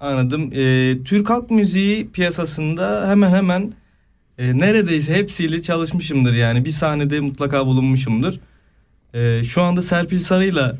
Anladım. 0.00 0.50
Ee, 0.52 0.98
Türk 1.04 1.30
halk 1.30 1.50
müziği 1.50 2.10
piyasasında 2.10 3.08
hemen 3.08 3.30
hemen 3.30 3.72
e, 4.38 4.58
neredeyse 4.58 5.14
hepsiyle 5.14 5.62
çalışmışımdır 5.62 6.32
yani. 6.32 6.64
Bir 6.64 6.70
sahnede 6.70 7.20
mutlaka 7.20 7.66
bulunmuşumdur. 7.66 8.34
Ee, 9.14 9.42
şu 9.44 9.62
anda 9.62 9.82
Serpil 9.82 10.18
Sarı'yla 10.18 10.76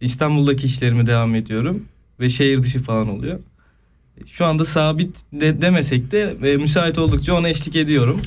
İstanbul'daki 0.00 0.66
işlerime 0.66 1.06
devam 1.06 1.34
ediyorum. 1.34 1.84
Ve 2.20 2.28
şehir 2.28 2.62
dışı 2.62 2.82
falan 2.82 3.08
oluyor. 3.08 3.40
Şu 4.26 4.44
anda 4.44 4.64
sabit 4.64 5.16
de, 5.32 5.62
demesek 5.62 6.10
de 6.10 6.36
e, 6.42 6.56
müsait 6.56 6.98
oldukça 6.98 7.34
ona 7.34 7.48
eşlik 7.48 7.76
ediyorum. 7.76 8.20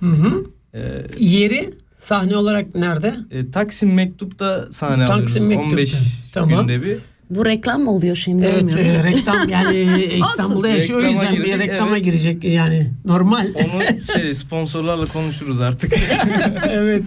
Hı 0.00 0.06
hı. 0.06 0.46
Ee, 0.74 1.06
Yeri 1.18 1.81
sahne 2.02 2.36
olarak 2.36 2.74
nerede? 2.74 3.14
e, 3.30 3.50
Taksim 3.50 3.94
Mektup'ta 3.94 4.72
sahne 4.72 5.06
Taksim 5.06 5.46
alıyoruz. 5.46 5.68
Mektup'ta. 5.68 6.00
15 6.00 6.12
Tamam. 6.32 6.66
günde 6.66 6.82
bir. 6.82 6.98
bu 7.30 7.44
reklam 7.44 7.82
mı 7.82 7.90
oluyor 7.90 8.16
şimdi? 8.16 8.44
Evet 8.44 8.76
e, 8.76 9.04
reklam 9.04 9.48
yani 9.48 10.04
İstanbul'da 10.04 10.68
yaşıyor 10.68 11.00
o 11.00 11.02
yüzden 11.02 11.32
bir 11.36 11.44
girdik, 11.44 11.60
reklama 11.60 11.96
evet. 11.96 12.04
girecek 12.04 12.44
yani 12.44 12.90
normal. 13.04 13.46
Onu 13.54 14.02
şey, 14.14 14.34
sponsorlarla 14.44 15.06
konuşuruz 15.06 15.60
artık. 15.60 15.92
evet. 16.68 17.02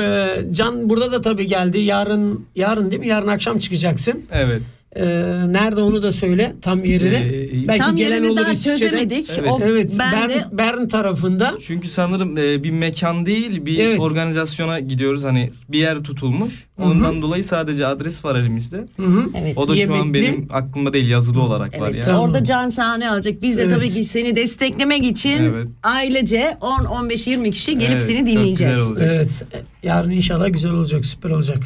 E, 0.00 0.28
Can 0.52 0.90
burada 0.90 1.12
da 1.12 1.20
tabii 1.20 1.46
geldi. 1.46 1.78
Yarın 1.78 2.44
yarın 2.56 2.90
değil 2.90 3.00
mi? 3.00 3.08
Yarın 3.08 3.28
akşam 3.28 3.58
çıkacaksın. 3.58 4.22
evet. 4.32 4.62
E, 4.96 5.04
nerede 5.52 5.80
onu 5.80 6.02
da 6.02 6.12
söyle 6.12 6.52
tam 6.62 6.84
yerini. 6.84 7.14
Ee, 7.14 7.68
Belki 7.68 7.82
Tam 7.84 7.96
gelen 7.96 8.10
yerini 8.14 8.30
olur 8.30 8.40
daha 8.40 8.52
İsviçre'den. 8.52 8.78
çözemedik. 8.90 9.30
Evet. 9.38 9.50
O, 9.52 9.60
Evet, 9.62 9.92
ben 9.98 10.12
Bern, 10.12 10.28
de 10.30 10.44
Bern 10.52 10.88
tarafında. 10.88 11.54
Çünkü 11.66 11.88
sanırım 11.88 12.38
e, 12.38 12.62
bir 12.62 12.70
mekan 12.70 13.26
değil 13.26 13.66
bir 13.66 13.78
Evet. 13.78 14.00
organizasyona 14.00 14.80
gidiyoruz. 14.80 15.24
Hani 15.24 15.50
bir 15.68 15.78
yer 15.78 15.98
tutulmuş. 16.00 16.66
Ondan 16.78 17.22
dolayı 17.22 17.44
sadece 17.44 17.86
adres 17.86 18.24
var 18.24 18.36
elimizde. 18.36 18.76
Hı 18.96 19.02
hı. 19.02 19.24
evet. 19.42 19.58
O 19.58 19.68
da 19.68 19.72
şu 19.74 19.78
Yemekli. 19.80 20.00
an 20.00 20.14
benim 20.14 20.48
aklımda 20.50 20.92
değil 20.92 21.08
yazılı 21.08 21.42
olarak 21.42 21.80
var 21.80 21.88
Evet, 21.90 21.94
yani. 22.00 22.04
Tamam. 22.04 22.20
orada 22.22 22.44
can 22.44 22.68
sahne 22.68 23.10
alacak. 23.10 23.42
Biz 23.42 23.58
de 23.58 23.62
Evet. 23.62 23.74
tabii 23.74 23.90
ki 23.90 24.04
seni 24.04 24.36
desteklemek 24.36 25.04
için 25.04 25.42
Evet. 25.42 25.66
ailece 25.82 26.56
10 26.60 26.84
15 26.84 27.26
20 27.26 27.50
kişi 27.50 27.78
gelip 27.78 27.92
Evet, 27.92 28.04
seni 28.04 28.26
dinleyeceğiz. 28.26 28.78
Evet. 29.00 29.44
Yarın 29.82 30.10
inşallah 30.10 30.52
güzel 30.52 30.72
olacak, 30.72 31.06
süper 31.06 31.30
olacak. 31.30 31.58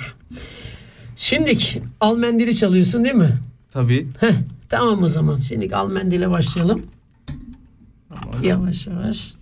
Şimdi 1.23 1.59
al 2.01 2.17
mendili 2.17 2.57
çalıyorsun 2.57 3.05
değil 3.05 3.15
mi? 3.15 3.31
Tabii. 3.73 4.09
Heh, 4.21 4.35
tamam 4.69 5.03
o 5.03 5.09
zaman. 5.09 5.37
Şimdi 5.37 5.77
al 5.77 5.91
mendile 5.91 6.31
başlayalım. 6.31 6.83
Yavaş 8.43 8.87
yavaş. 8.87 9.35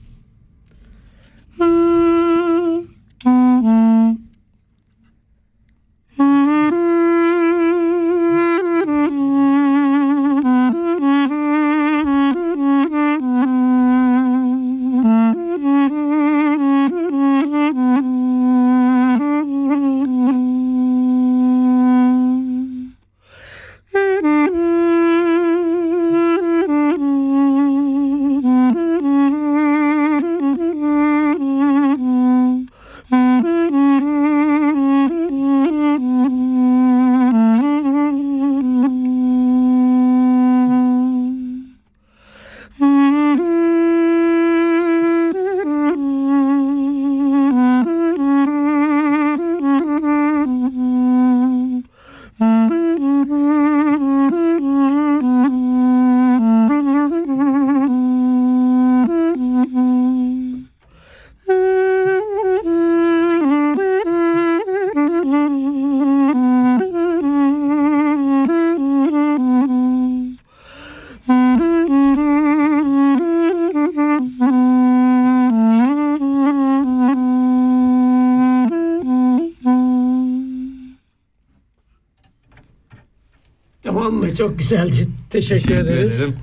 Çok 84.41 84.59
güzeldi. 84.59 85.09
Teşekkür, 85.31 85.63
Teşekkür 85.65 85.75
ederiz. 85.85 86.21
ederim. 86.21 86.37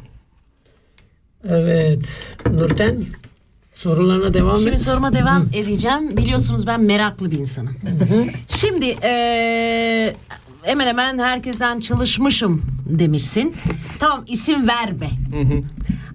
Evet. 1.50 2.38
Nurten 2.54 3.04
sorularına 3.74 4.34
devam 4.34 4.58
Şimdi 4.60 4.70
et. 4.76 4.82
soruma 4.82 5.14
devam 5.14 5.46
edeceğim. 5.54 6.18
Biliyorsunuz 6.18 6.68
ben 6.68 6.82
meraklı 6.82 7.32
bir 7.32 7.38
insanım. 7.40 7.76
Şimdi 8.48 8.86
eee, 8.86 10.16
hemen 10.64 10.88
hemen 10.88 11.20
herkesten 11.20 11.80
çalışmışım 11.80 12.62
demişsin. 12.86 13.56
Tamam 14.00 14.24
isim 14.28 14.68
ver 14.68 15.02
be. 15.02 15.08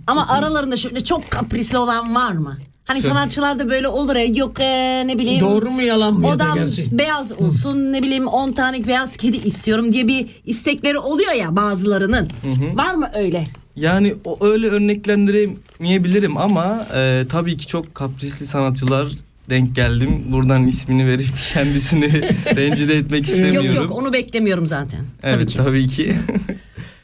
Ama 0.06 0.28
aralarında 0.28 0.76
şöyle 0.76 1.04
çok 1.04 1.30
kaprisli 1.30 1.78
olan 1.78 2.14
var 2.14 2.32
mı? 2.32 2.58
Hani 2.84 3.02
Çok. 3.02 3.08
sanatçılarda 3.10 3.68
böyle 3.70 3.88
olur 3.88 4.16
ya 4.16 4.24
yok 4.24 4.60
eee, 4.60 5.06
ne 5.06 5.18
bileyim. 5.18 5.40
Doğru 5.40 5.70
mu 5.70 5.82
yalan 5.82 6.14
mı 6.14 6.22
da 6.22 6.28
Odam 6.28 6.58
beyaz 6.92 7.32
olsun 7.32 7.92
ne 7.92 8.02
bileyim 8.02 8.26
10 8.26 8.52
tane 8.52 8.86
beyaz 8.86 9.16
kedi 9.16 9.36
istiyorum 9.36 9.92
diye 9.92 10.08
bir 10.08 10.26
istekleri 10.46 10.98
oluyor 10.98 11.32
ya 11.32 11.56
bazılarının. 11.56 12.28
Var 12.74 12.94
mı 12.94 13.10
öyle? 13.14 13.46
Yani 13.76 14.14
o 14.24 14.46
öyle 14.46 14.66
örneklendiremeyebilirim 14.68 16.36
ama 16.36 16.86
e, 16.94 17.24
tabii 17.28 17.56
ki 17.56 17.66
çok 17.66 17.94
kaprisli 17.94 18.46
sanatçılar 18.46 19.08
denk 19.50 19.76
geldim. 19.76 20.24
Buradan 20.32 20.66
ismini 20.66 21.06
verip 21.06 21.26
kendisini 21.54 22.22
rencide 22.56 22.94
etmek 22.96 23.26
istemiyorum. 23.26 23.66
Yok 23.66 23.74
yok 23.76 23.90
onu 23.90 24.12
beklemiyorum 24.12 24.66
zaten. 24.66 25.00
Evet 25.22 25.36
Tabii 25.38 25.46
ki. 25.46 25.56
tabii 25.58 25.88
ki. 25.88 26.14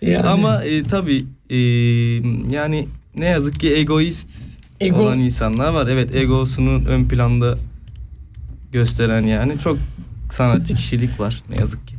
Yani. 0.02 0.26
Ama 0.26 0.64
e, 0.64 0.82
tabii 0.82 1.24
e, 1.50 1.56
yani 2.54 2.88
ne 3.16 3.26
yazık 3.26 3.60
ki 3.60 3.74
egoist 3.76 4.28
Ego- 4.80 5.02
olan 5.02 5.18
insanlar 5.18 5.72
var. 5.72 5.86
Evet 5.86 6.14
egosunu 6.14 6.88
ön 6.88 7.04
planda 7.04 7.58
gösteren 8.72 9.22
yani 9.22 9.58
çok 9.58 9.78
sanatçı 10.30 10.74
kişilik 10.74 11.20
var 11.20 11.42
ne 11.50 11.56
yazık 11.56 11.88
ki. 11.88 11.94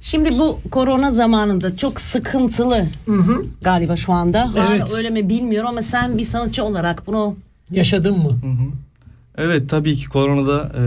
Şimdi 0.00 0.30
bu 0.38 0.60
korona 0.70 1.12
zamanında 1.12 1.76
çok 1.76 2.00
sıkıntılı 2.00 2.86
Hı 3.06 3.12
hı. 3.12 3.44
galiba 3.62 3.96
şu 3.96 4.12
anda. 4.12 4.54
Hala 4.54 4.74
Evet. 4.74 4.92
öyle 4.96 5.10
mi 5.10 5.28
bilmiyorum 5.28 5.68
ama 5.68 5.82
sen 5.82 6.18
bir 6.18 6.22
sanatçı 6.24 6.64
olarak 6.64 7.06
bunu 7.06 7.36
Yaşadın 7.70 8.18
mı? 8.18 8.28
Hı 8.30 8.46
hı. 8.46 8.68
Evet 9.38 9.70
tabii 9.70 9.96
ki 9.96 10.08
koronada 10.08 10.72
e, 10.78 10.82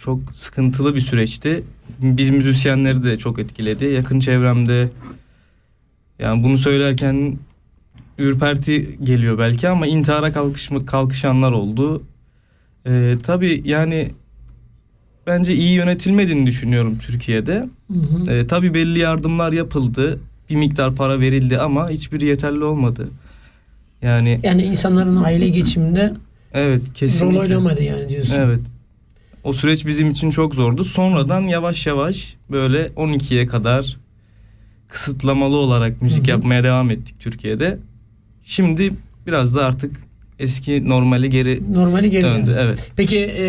çok 0.00 0.18
sıkıntılı 0.34 0.94
bir 0.94 1.00
süreçti. 1.00 1.64
Biz 1.98 2.30
müzisyenleri 2.30 3.04
de 3.04 3.18
çok 3.18 3.38
etkiledi. 3.38 3.84
Yakın 3.84 4.20
çevremde 4.20 4.90
yani 6.18 6.42
bunu 6.42 6.58
söylerken 6.58 7.38
ürperti 8.18 8.98
geliyor 9.04 9.38
belki 9.38 9.68
ama 9.68 9.86
intihara 9.86 10.32
kalkışma, 10.32 10.86
kalkışanlar 10.86 11.52
oldu. 11.52 12.02
E, 12.86 13.16
tabii 13.22 13.62
yani 13.64 14.10
bence 15.26 15.54
iyi 15.54 15.72
yönetilmediğini 15.74 16.46
düşünüyorum 16.46 16.98
Türkiye'de. 17.06 17.68
Hı 17.92 17.98
hı. 17.98 18.30
E, 18.30 18.46
tabii 18.46 18.74
belli 18.74 18.98
yardımlar 18.98 19.52
yapıldı. 19.52 20.20
Bir 20.50 20.56
miktar 20.56 20.94
para 20.94 21.20
verildi 21.20 21.58
ama 21.58 21.90
hiçbiri 21.90 22.26
yeterli 22.26 22.64
olmadı. 22.64 23.08
Yani 24.02 24.40
Yani 24.42 24.62
insanların 24.62 25.16
aile 25.24 25.48
geçiminde 25.48 26.12
evet 26.52 26.80
rol 26.88 26.94
kesinlikle. 26.94 27.38
oynamadı 27.38 27.82
yani 27.82 28.08
diyorsun. 28.08 28.34
Evet. 28.38 28.60
O 29.44 29.52
süreç 29.52 29.86
bizim 29.86 30.10
için 30.10 30.30
çok 30.30 30.54
zordu. 30.54 30.84
Sonradan 30.84 31.40
yavaş 31.40 31.86
yavaş 31.86 32.36
böyle 32.50 32.86
12'ye 32.86 33.46
kadar 33.46 33.96
kısıtlamalı 34.88 35.56
olarak 35.56 36.02
müzik 36.02 36.20
Hı 36.22 36.26
hı. 36.26 36.30
yapmaya 36.30 36.64
devam 36.64 36.90
ettik 36.90 37.20
Türkiye'de. 37.20 37.78
Şimdi 38.48 38.92
biraz 39.26 39.54
da 39.56 39.64
artık 39.64 39.96
eski 40.38 40.88
normali 40.88 41.30
geri 41.30 41.62
Normali 41.74 42.10
geliyor. 42.10 42.34
döndü. 42.34 42.56
Evet. 42.58 42.90
Peki 42.96 43.18
e, 43.18 43.46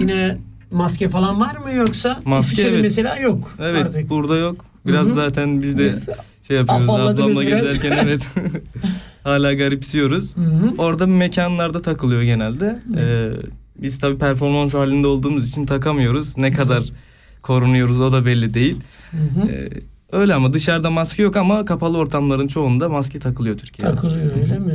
yine 0.00 0.38
maske 0.70 1.08
falan 1.08 1.40
var 1.40 1.56
mı 1.56 1.72
yoksa? 1.72 2.20
Maske, 2.24 2.52
İsviçre'de 2.52 2.74
evet. 2.74 2.82
mesela 2.82 3.16
yok 3.16 3.54
Evet 3.60 3.86
artık. 3.86 4.10
burada 4.10 4.36
yok. 4.36 4.64
Biraz 4.86 5.06
Hı 5.06 5.10
hı. 5.10 5.14
zaten 5.14 5.62
biz 5.62 5.78
de 5.78 5.90
Biz 5.92 6.08
şey 6.48 6.56
yapıyoruz 6.56 6.88
ablamla 6.88 7.40
biraz. 7.40 7.62
gezerken 7.62 7.98
evet. 8.04 8.22
Hala 9.24 9.52
garipsiyoruz. 9.54 10.36
Hı 10.36 10.40
hı. 10.40 10.74
Orada 10.78 11.06
mekanlarda 11.06 11.82
takılıyor 11.82 12.22
genelde. 12.22 12.78
Ee, 12.98 13.30
biz 13.78 13.98
tabii 13.98 14.18
performans 14.18 14.74
halinde 14.74 15.06
olduğumuz 15.06 15.48
için 15.48 15.66
takamıyoruz. 15.66 16.38
Ne 16.38 16.52
kadar 16.52 16.84
korunuyoruz 17.42 18.00
o 18.00 18.12
da 18.12 18.26
belli 18.26 18.54
değil. 18.54 18.76
Hı 19.10 19.16
hı. 19.16 19.48
Ee, 19.52 19.68
öyle 20.12 20.34
ama 20.34 20.52
dışarıda 20.52 20.90
maske 20.90 21.22
yok 21.22 21.36
ama 21.36 21.64
kapalı 21.64 21.98
ortamların 21.98 22.46
çoğunda 22.46 22.88
maske 22.88 23.18
takılıyor 23.20 23.58
Türkiye'de. 23.58 23.94
Takılıyor 23.94 24.36
öyle 24.36 24.58
mi? 24.58 24.72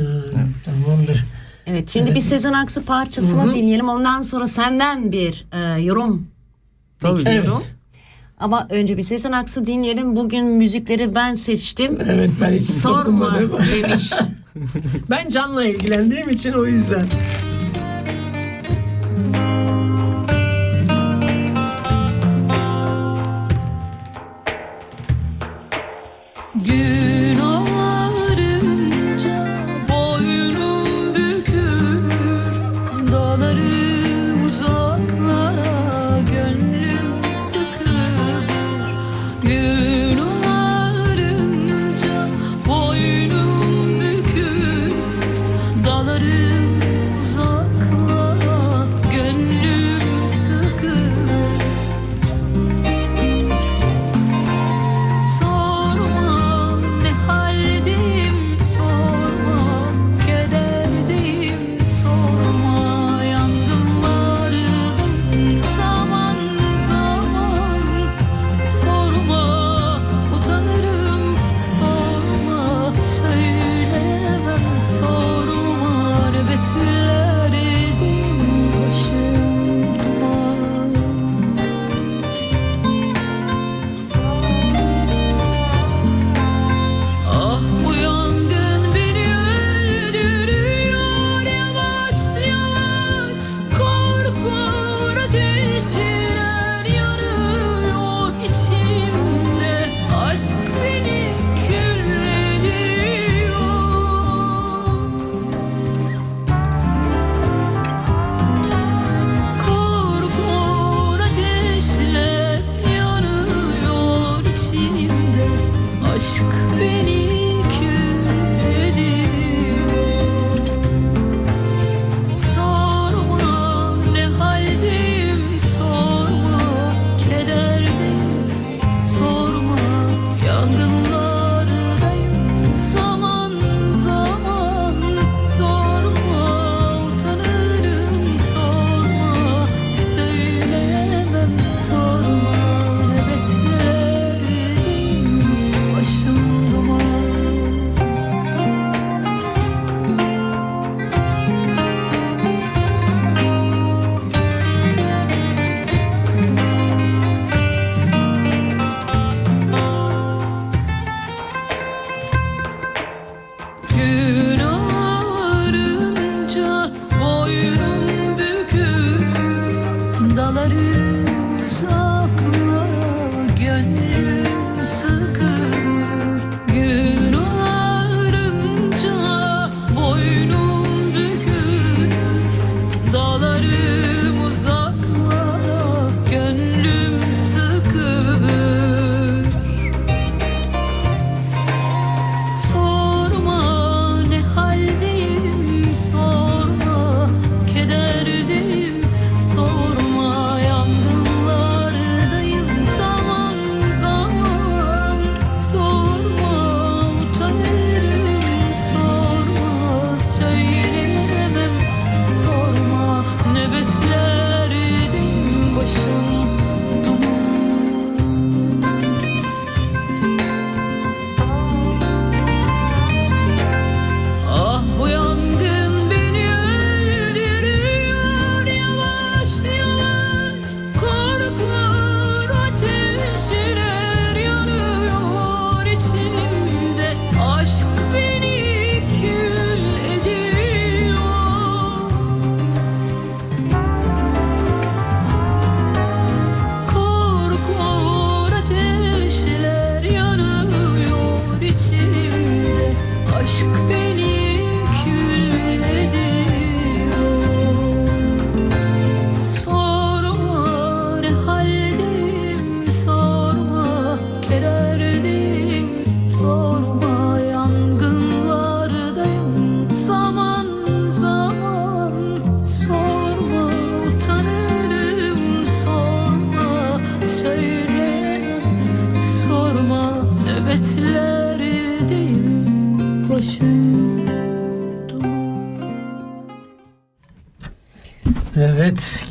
Tamamdır. 0.64 1.24
Evet 1.66 1.90
şimdi 1.90 2.14
bir 2.14 2.20
Sezen 2.20 2.52
Aksu 2.52 2.82
parçasını 2.84 3.42
Hı 3.42 3.50
hı. 3.50 3.54
dinleyelim. 3.54 3.88
Ondan 3.88 4.22
sonra 4.22 4.46
senden 4.46 5.12
bir 5.12 5.46
e, 5.52 5.80
yorum 5.82 6.26
Tabii. 7.00 7.18
bekliyorum. 7.18 7.52
Evet. 7.56 7.74
Ama 8.38 8.66
önce 8.70 8.96
bir 8.96 9.02
Sezen 9.02 9.32
Aksu 9.32 9.66
dinleyelim. 9.66 10.16
Bugün 10.16 10.44
müzikleri 10.46 11.14
ben 11.14 11.34
seçtim. 11.34 11.98
Evet 12.08 12.30
ben 12.40 12.52
hiç 12.52 12.66
Sorma 12.70 13.00
dokunmadım. 13.34 13.50
demiş. 13.82 14.12
Ben 15.10 15.28
canla 15.28 15.64
ilgilendiğim 15.64 16.30
için 16.30 16.52
o 16.52 16.66
yüzden. 16.66 17.06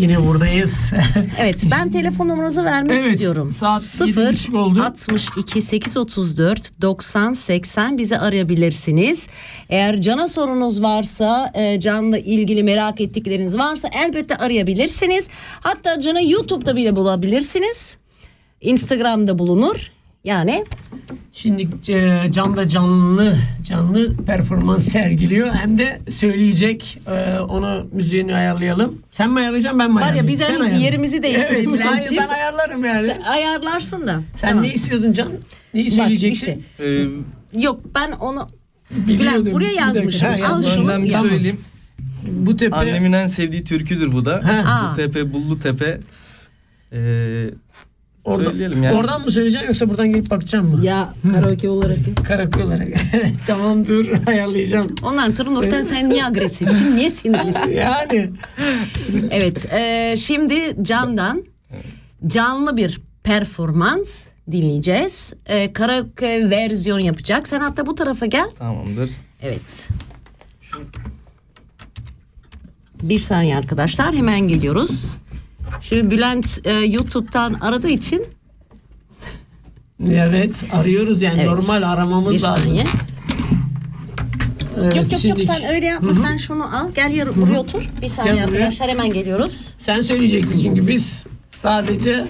Yine 0.04 0.26
buradayız. 0.28 0.92
Evet 1.40 1.64
ben 1.72 1.90
telefon 1.90 2.28
numaranızı 2.28 2.64
vermek 2.66 2.92
Evet, 2.92 3.14
istiyorum. 3.14 3.52
saat 3.52 3.82
0 3.82 4.34
7.30 4.34 4.58
oldu. 4.58 4.84
62 4.84 5.62
834 5.62 6.82
90 6.82 7.34
80 7.34 7.98
bizi 7.98 8.18
arayabilirsiniz. 8.18 9.28
Eğer 9.70 10.02
Can'a 10.02 10.28
sorunuz 10.28 10.82
varsa, 10.82 11.52
e, 11.56 11.80
Can'la 11.80 12.18
ilgili 12.18 12.64
merak 12.64 13.02
ettikleriniz 13.02 13.58
varsa 13.58 13.90
elbette 14.06 14.36
arayabilirsiniz. 14.38 15.28
Hatta 15.62 16.00
Can'ı 16.00 16.24
YouTube'da 16.24 16.76
bile 16.76 16.96
bulabilirsiniz. 16.96 17.98
Instagram'da 18.62 19.40
bulunur. 19.40 19.92
Yani 20.24 20.66
Şimdi 21.32 21.68
e, 21.92 22.32
Can 22.32 22.58
da 22.58 22.68
canlı 22.68 23.38
canlı 23.64 24.18
performans 24.26 24.84
sergiliyor. 24.88 25.54
Hem 25.54 25.78
de 25.78 26.00
söyleyecek. 26.10 27.00
E, 27.08 27.40
onu 27.40 27.88
müziğini 27.92 28.36
ayarlayalım. 28.36 29.02
Sen 29.12 29.30
mi 29.32 29.40
ayarlayacaksın 29.40 29.80
ben 29.80 29.90
mi 29.90 29.96
Var 29.96 30.00
ya, 30.00 30.06
ayarlayayım? 30.06 30.32
biz 30.34 30.42
en 30.42 30.46
Sen 30.46 30.54
iyisi 30.54 30.66
ayarla. 30.70 30.86
yerimizi 30.86 31.24
değiştirelim 31.24 31.70
Evet, 31.70 31.86
hayır, 31.86 31.94
Bülent'ciğim. 31.94 32.24
ben 32.24 32.34
ayarlarım 32.34 32.86
yani. 32.86 33.06
sen 33.06 33.22
ayarlarsın 33.22 34.08
da. 34.08 34.22
Sen 34.36 34.50
Tamam. 34.50 34.64
ne 34.64 34.74
istiyordun 34.74 35.12
Can? 35.12 35.28
Neyi 35.74 35.86
Bak 35.86 35.94
söyleyecektin? 35.94 36.64
işte 36.78 36.84
Ee, 36.84 37.08
yok 37.62 37.80
ben 37.96 38.12
onu 38.12 38.48
Biliyordum. 38.92 39.44
Bülent, 39.46 39.56
buraya 39.56 39.72
Bir 39.72 39.78
dakika. 39.78 39.98
yazmışım. 39.98 40.28
Ha, 40.30 40.48
Al 40.56 40.62
şunu. 40.64 41.04
bir 41.04 41.12
Tamam. 41.12 41.28
söyleyeyim. 41.30 41.60
Bu 42.32 42.58
tepe 42.58 42.76
Annemin 42.76 43.14
en 43.14 43.28
sevdiği 43.28 43.64
türküdür 43.64 44.12
bu 44.12 44.26
da. 44.26 44.36
Aa. 44.36 44.92
Bu 44.92 44.96
tepe, 44.96 45.34
Bullu 45.34 45.60
Tepe. 45.60 46.00
Ee, 46.94 47.50
Orada- 48.26 48.50
söyleyelim 48.50 48.84
yani. 48.84 48.98
Oradan 48.98 49.22
mı 49.22 49.32
söyleyeceksin 49.32 49.68
yoksa 49.68 49.90
buradan 49.90 50.08
gelip 50.12 50.30
bakacağım 50.30 50.68
mı? 50.76 50.86
Ya 50.86 51.14
karaoke 51.34 51.70
olarak. 51.70 51.98
Karaköy 52.28 52.64
olarak. 52.64 52.88
tamam 53.48 53.88
dur 53.88 54.06
ayarlayacağım. 54.28 54.96
Ondan 55.04 55.30
sonra 55.30 55.50
Nurten 55.50 55.84
sen 55.84 56.10
niye 56.10 56.26
agresifsin? 56.26 56.96
Niye 56.98 57.12
sinirlisin? 57.12 57.70
Yani 57.76 58.30
Evet. 59.32 59.66
e, 59.74 60.16
şimdi 60.18 60.76
Can'dan 60.82 61.44
canlı 62.28 62.78
bir 62.78 63.02
performans 63.24 64.26
dinleyeceğiz. 64.52 65.34
E, 65.46 65.74
karaoke 65.74 66.50
versiyon 66.50 67.00
yapacak. 67.00 67.48
Sen 67.48 67.60
hatta 67.60 67.86
bu 67.86 67.96
tarafa 67.96 68.26
gel. 68.26 68.48
Tamamdır. 68.60 69.12
Evet. 69.42 69.90
Bir 73.04 73.20
saniye 73.20 73.58
arkadaşlar 73.58 74.14
hemen 74.16 74.40
geliyoruz. 74.48 75.18
Şimdi 75.82 76.12
Bülent 76.12 76.60
e, 76.64 76.72
YouTube'dan 76.74 77.54
aradığı 77.54 77.90
için 77.90 78.26
evet 80.10 80.64
arıyoruz 80.74 81.22
yani 81.22 81.42
Evet. 81.42 81.50
normal 81.52 81.84
aramamız 81.94 82.36
bir 82.36 82.42
lazım. 82.42 82.66
saniye. 82.66 82.86
Evet, 84.78 84.96
Yok 84.96 85.04
yok 85.04 85.12
yok 85.12 85.22
şimdi- 85.22 85.44
sen 85.44 85.64
öyle 85.66 85.86
yapma 85.86 86.14
sen 86.16 86.38
şunu 86.38 86.78
al 86.78 86.92
gel 86.96 87.12
yarı 87.12 87.36
buraya 87.42 87.60
otur. 87.60 87.90
Bir 88.02 88.08
saniye 88.08 88.36
Gel 88.36 88.48
buraya. 88.48 88.56
arkadaşlar 88.58 88.90
hemen 88.90 89.14
geliyoruz. 89.14 89.74
Sen 89.80 90.02
söyleyeceksin 90.02 90.62
çünkü 90.62 90.88
biz 90.88 91.26
sadece 91.52 92.26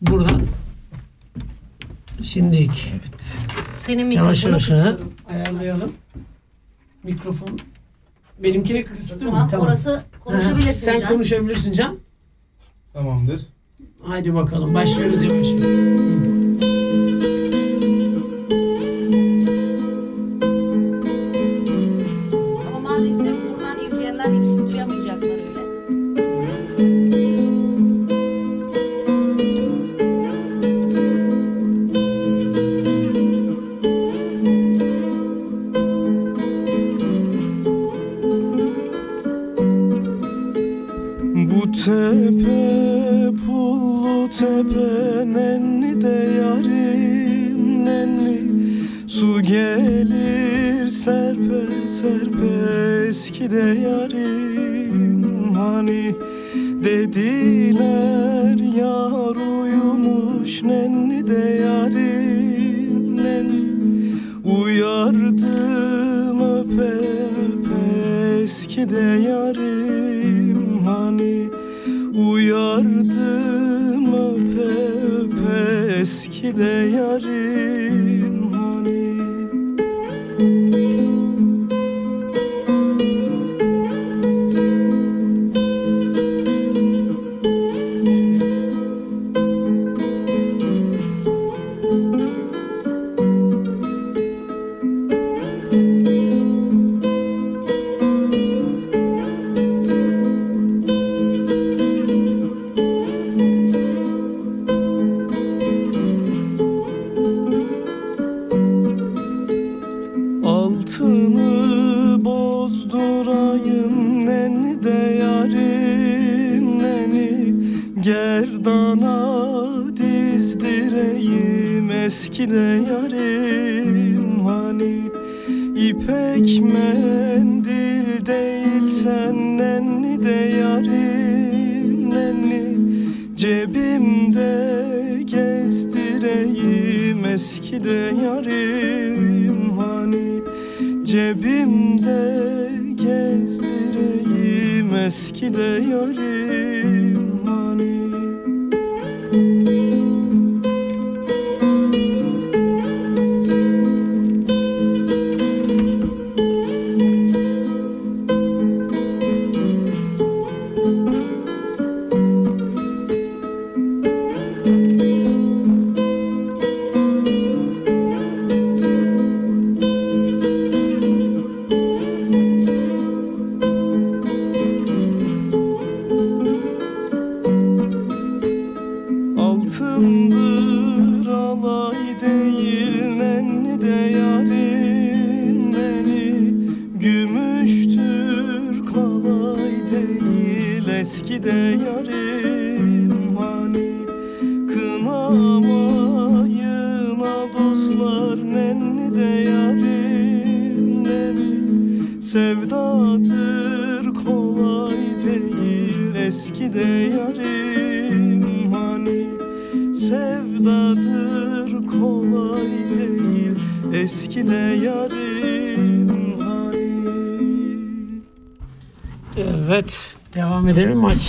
buradan 0.00 0.42
şimdi 2.22 2.68
Senin 3.80 4.10
yavaş 4.10 4.36
mikrofonu 4.44 4.50
yavaş 4.50 4.66
kısıyorum. 4.66 5.12
ayarlayalım. 5.30 5.92
Mikrofon 7.04 7.58
benimkini 8.38 8.84
kıstım. 8.84 9.18
Tamam, 9.20 9.50
orası 9.58 10.02
konuşabilirsin 10.20 10.84
Sen 10.84 11.00
Can. 11.00 11.08
konuşabilirsin 11.08 11.72
Can. 11.72 11.96
Tamamdır. 12.92 13.46
Haydi 14.02 14.34
bakalım 14.34 14.74
başlıyoruz 14.74 15.22
yavaş. 15.22 15.46
Nenni 45.22 46.00
de 46.00 46.16
yarim 46.40 47.84
nenni. 47.84 48.38
Su 49.06 49.42
gelir 49.42 50.88
serpe 50.88 51.88
serpe 51.88 52.52
eski 53.08 53.50
de 53.50 53.66
yarim. 53.86 55.54
Hani 55.54 56.14
dediler 56.84 58.58
yar 58.78 59.36
uyumuş 59.60 60.62
nenni 60.62 61.26
de 61.26 61.62
yarim 61.64 63.16
nenni. 63.16 63.64
Uyardım 64.44 66.40
öpe 66.40 66.94
öpe 67.44 67.82
eski 68.42 68.90
de 68.90 69.04
yarim. 69.28 70.78
Hani 70.86 71.48
Uyardım 72.30 73.13
de 76.52 76.90
yarim 76.96 77.93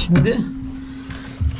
şimdi. 0.06 0.38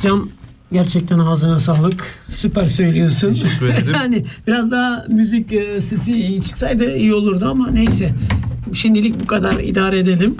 Can 0.02 0.30
gerçekten 0.72 1.18
ağzına 1.18 1.60
sağlık. 1.60 2.04
Süper 2.32 2.68
söylüyorsun. 2.68 3.32
Teşekkür 3.32 3.68
ederim. 3.68 3.92
yani 3.94 4.24
biraz 4.46 4.70
daha 4.70 5.04
müzik 5.08 5.52
e, 5.52 5.80
sesi 5.80 6.12
iyi 6.12 6.42
çıksaydı 6.42 6.96
iyi 6.96 7.14
olurdu 7.14 7.48
ama 7.50 7.70
neyse. 7.70 8.12
Şimdilik 8.72 9.22
bu 9.22 9.26
kadar 9.26 9.60
idare 9.60 9.98
edelim. 9.98 10.36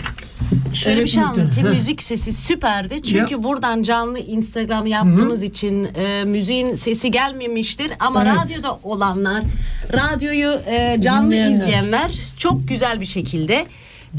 Şöyle 0.74 0.96
Evet, 0.96 1.06
bir 1.06 1.10
şey 1.10 1.22
anlatayım. 1.22 1.70
Müzik 1.70 2.02
sesi 2.02 2.32
süperdi. 2.32 3.02
Çünkü 3.02 3.42
buradan 3.42 3.82
canlı 3.82 4.18
Instagram 4.18 4.86
yaptığımız 4.86 5.42
için 5.42 5.84
e, 5.84 6.24
müziğin 6.24 6.74
sesi 6.74 7.10
gelmemiştir. 7.10 7.90
Ama 8.00 8.24
Evet. 8.24 8.34
radyoda 8.36 8.78
olanlar, 8.82 9.44
radyoyu 9.92 10.50
e, 10.66 11.00
canlı 11.00 11.26
Dinleyenler. 11.26 11.56
izleyenler 11.56 12.12
çok 12.38 12.68
güzel 12.68 13.00
bir 13.00 13.06
şekilde 13.06 13.66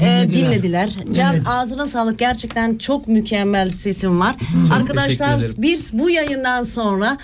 Dinlediler. 0.00 0.46
dinlediler. 0.46 0.90
Can 1.12 1.34
Evet. 1.34 1.46
ağzına 1.46 1.86
sağlık. 1.86 2.18
Gerçekten 2.18 2.78
çok 2.78 3.08
mükemmel 3.08 3.70
sesin 3.70 4.20
var. 4.20 4.36
Arkadaşlar 4.72 5.38
teşekkür 5.38 5.54
ederim. 5.54 5.62
biz 5.62 5.92
bu 5.92 6.10
yayından 6.10 6.62
sonra 6.62 7.18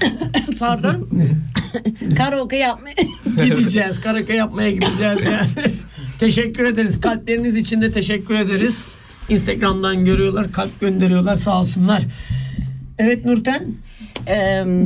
pardon 0.58 1.08
karaoke 2.16 2.56
yapmaya 2.56 2.94
Gideceğiz. 3.44 4.00
Karaka 4.00 4.32
yapmaya 4.32 4.70
gideceğiz 4.70 5.18
yani. 5.24 5.46
teşekkür 6.18 6.64
ederiz. 6.64 7.00
Kalpleriniz 7.00 7.56
için 7.56 7.80
de 7.82 7.90
teşekkür 7.92 8.34
ederiz. 8.34 8.86
Instagram'dan 9.28 10.04
görüyorlar, 10.04 10.52
kalp 10.52 10.80
gönderiyorlar 10.80 11.34
sağ 11.36 11.60
olsunlar. 11.60 12.02
Evet 12.98 13.24
Nurten 13.24 13.64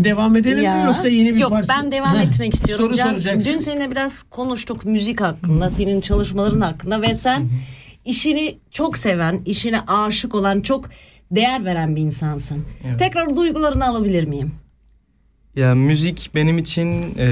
Devam 0.04 0.36
edelim 0.36 0.58
mi 0.58 0.82
yoksa 0.86 1.08
yeni 1.08 1.34
bir 1.34 1.40
Yok 1.40 1.50
parça? 1.50 1.74
ben 1.76 1.90
devam 1.92 2.16
etmek 2.16 2.54
istiyorum. 2.54 2.84
Soru 2.84 2.94
Can, 2.94 3.10
soracaksın. 3.10 3.52
Dün 3.52 3.58
seninle 3.58 3.90
biraz 3.90 4.22
konuştuk 4.22 4.84
müzik 4.84 5.20
hakkında, 5.20 5.68
senin 5.68 6.00
çalışmaların 6.00 6.60
hakkında 6.60 7.02
ve 7.02 7.14
sen 7.14 7.48
işini 8.04 8.58
çok 8.70 8.98
seven, 8.98 9.40
işine 9.46 9.80
aşık 9.80 10.34
olan, 10.34 10.60
çok 10.60 10.90
değer 11.30 11.64
veren 11.64 11.96
bir 11.96 12.00
insansın. 12.00 12.64
Evet. 12.84 12.98
Tekrar 12.98 13.36
duygularını 13.36 13.86
alabilir 13.86 14.24
miyim? 14.24 14.52
Ya 15.56 15.74
müzik 15.74 16.30
benim 16.34 16.58
için 16.58 17.14
e, 17.18 17.28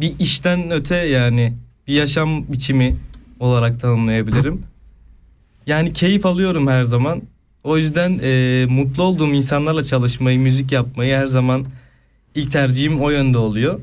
bir 0.00 0.12
işten 0.18 0.70
öte 0.70 0.96
yani 0.96 1.52
bir 1.86 1.94
yaşam 1.94 2.48
biçimi 2.48 2.96
olarak 3.40 3.80
tanımlayabilirim. 3.80 4.62
Yani 5.66 5.92
keyif 5.92 6.26
alıyorum 6.26 6.66
her 6.66 6.84
zaman. 6.84 7.22
O 7.68 7.76
yüzden 7.76 8.20
e, 8.22 8.66
mutlu 8.70 9.02
olduğum 9.02 9.34
insanlarla 9.34 9.84
çalışmayı, 9.84 10.38
müzik 10.38 10.72
yapmayı 10.72 11.14
her 11.14 11.26
zaman 11.26 11.66
ilk 12.34 12.52
tercihim 12.52 13.00
o 13.00 13.10
yönde 13.10 13.38
oluyor. 13.38 13.80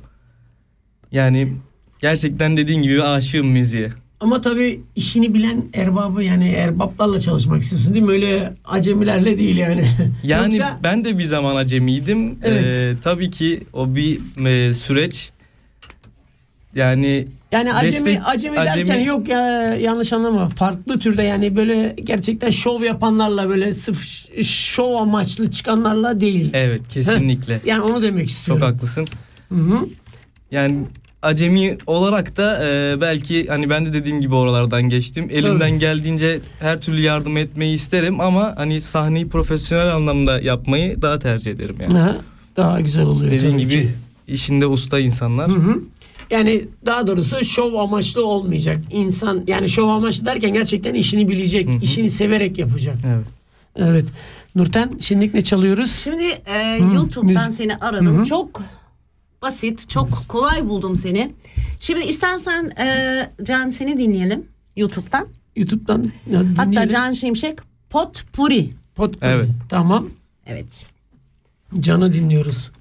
Yani 1.11 1.53
gerçekten 1.99 2.57
dediğin 2.57 2.81
gibi 2.81 3.03
aşığım 3.03 3.47
müziğe. 3.47 3.91
Ama 4.19 4.41
tabii 4.41 4.81
işini 4.95 5.33
bilen 5.33 5.63
erbabı 5.73 6.23
yani 6.23 6.49
erbaplarla 6.49 7.19
çalışmak 7.19 7.61
istiyorsun 7.61 7.93
değil 7.93 8.05
mi? 8.05 8.11
Öyle 8.11 8.53
acemilerle 8.65 9.37
değil 9.37 9.57
yani. 9.57 9.89
Yani 10.23 10.55
Yoksa 10.55 10.79
ben 10.83 11.05
de 11.05 11.17
bir 11.17 11.23
zaman 11.23 11.55
acemiydim. 11.55 12.39
Evet. 12.43 12.65
E, 12.65 12.95
tabii 13.03 13.31
ki 13.31 13.63
o 13.73 13.95
bir 13.95 14.19
e, 14.45 14.73
süreç. 14.73 15.31
Yani 16.75 17.27
yani 17.51 17.73
acemi 17.73 17.93
destek- 18.05 18.21
acemi 18.25 18.55
derken 18.57 18.85
acemi- 18.85 19.05
yok 19.05 19.27
ya 19.27 19.39
yanlış 19.75 20.13
anlama. 20.13 20.49
Farklı 20.49 20.99
türde 20.99 21.23
yani 21.23 21.55
böyle 21.55 21.95
gerçekten 22.03 22.49
şov 22.49 22.81
yapanlarla 22.83 23.49
böyle 23.49 23.73
sırf 23.73 24.03
ş- 24.03 24.43
şov 24.43 24.93
amaçlı 24.95 25.51
çıkanlarla 25.51 26.21
değil. 26.21 26.49
evet 26.53 26.81
kesinlikle. 26.93 27.61
Yani 27.65 27.81
onu 27.81 28.01
demek 28.01 28.21
Çok 28.21 28.29
istiyorum. 28.29 28.63
haklısın. 28.63 29.07
Hı 29.49 29.55
hı. 29.55 29.85
Yani 30.51 30.77
acemi 31.21 31.77
olarak 31.87 32.37
da 32.37 32.67
e, 32.67 33.01
belki 33.01 33.47
hani 33.47 33.69
ben 33.69 33.85
de 33.85 33.93
dediğim 33.93 34.21
gibi 34.21 34.35
oralardan 34.35 34.83
geçtim. 34.89 35.27
Elimden 35.31 35.79
geldiğince 35.79 36.39
her 36.59 36.81
türlü 36.81 37.01
yardım 37.01 37.37
etmeyi 37.37 37.75
isterim 37.75 38.19
ama 38.21 38.53
hani 38.57 38.81
sahneyi 38.81 39.27
profesyonel 39.29 39.95
anlamda 39.95 40.39
yapmayı 40.41 41.01
daha 41.01 41.19
tercih 41.19 41.51
ederim 41.51 41.75
yani. 41.81 41.93
Ha, 41.97 42.17
daha 42.55 42.81
güzel 42.81 43.05
oluyor 43.05 43.31
Dediğin 43.31 43.51
tabii 43.51 43.61
gibi 43.61 43.81
ki. 43.81 43.89
işinde 44.27 44.65
usta 44.67 44.99
insanlar. 44.99 45.49
Hı 45.49 45.55
hı. 45.55 45.79
Yani 46.31 46.67
daha 46.85 47.07
doğrusu 47.07 47.45
şov 47.45 47.73
amaçlı 47.73 48.25
olmayacak. 48.25 48.81
İnsan 48.91 49.43
yani 49.47 49.69
şov 49.69 49.89
amaçlı 49.89 50.25
derken 50.25 50.53
gerçekten 50.53 50.93
işini 50.93 51.27
bilecek, 51.29 51.67
Hı 51.67 51.71
hı. 51.71 51.77
işini 51.81 52.09
severek 52.09 52.57
yapacak. 52.57 52.95
Evet. 53.07 53.25
Evet. 53.75 54.05
Nurten 54.55 54.91
şimdilik 55.01 55.33
ne 55.33 55.43
çalıyoruz? 55.43 55.91
Şimdi 55.91 56.23
e, 56.45 56.77
YouTube'dan 56.93 57.25
müzik- 57.49 57.51
seni 57.51 57.75
aradım. 57.75 58.17
Hı 58.17 58.21
hı. 58.21 58.25
Çok 58.25 58.61
basit, 59.41 59.89
çok 59.89 60.23
kolay 60.27 60.69
buldum 60.69 60.95
seni. 60.95 61.31
Şimdi 61.79 62.03
istersen 62.05 62.71
e, 62.79 63.29
Can 63.43 63.69
seni 63.69 63.97
dinleyelim 63.97 64.45
YouTube'dan. 64.75 65.27
YouTube'dan 65.55 66.11
ya, 66.31 66.39
Hatta 66.39 66.65
dinleyelim. 66.71 66.89
Can 66.89 67.11
Şimşek 67.13 67.59
Potpuri. 67.89 68.69
Potpourri. 68.95 69.31
Evet. 69.31 69.49
Tamam. 69.69 70.09
Evet. 70.45 70.87
Can'ı 71.79 72.13
dinliyoruz. 72.13 72.71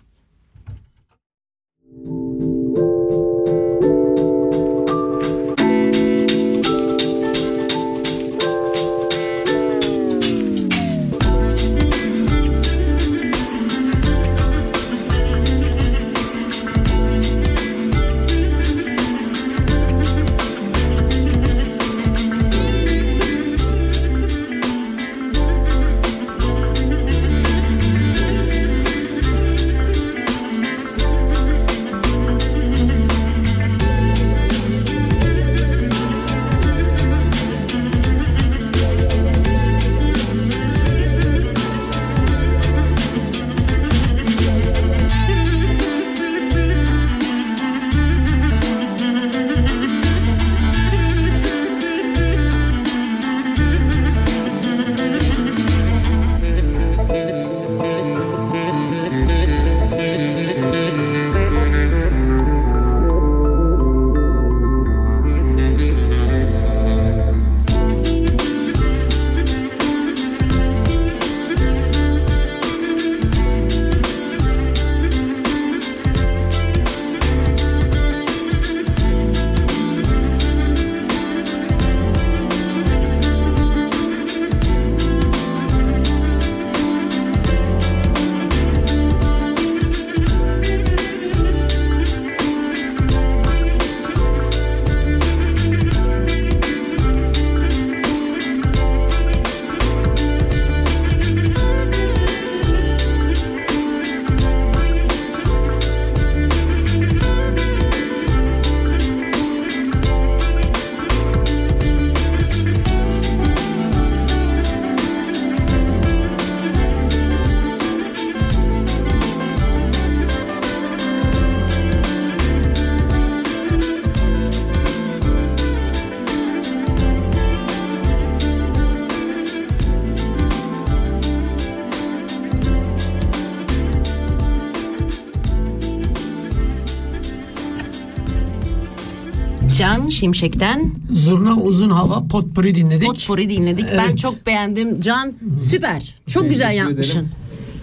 Can 139.95 140.09
Şimşek'ten 140.09 140.91
Zurna 141.11 141.57
Uzun 141.57 141.91
Hava 141.91 142.27
Potpourri 142.29 142.75
dinledik. 142.75 143.07
Potpourri 143.09 143.51
dinledik. 143.51 143.87
Ben 143.93 144.05
Evet. 144.09 144.19
çok 144.19 144.47
beğendim. 144.47 145.01
Can 145.01 145.33
süper. 145.59 146.15
Çok 146.29 146.49
güzel 146.49 146.75
yapmışsın. 146.77 147.29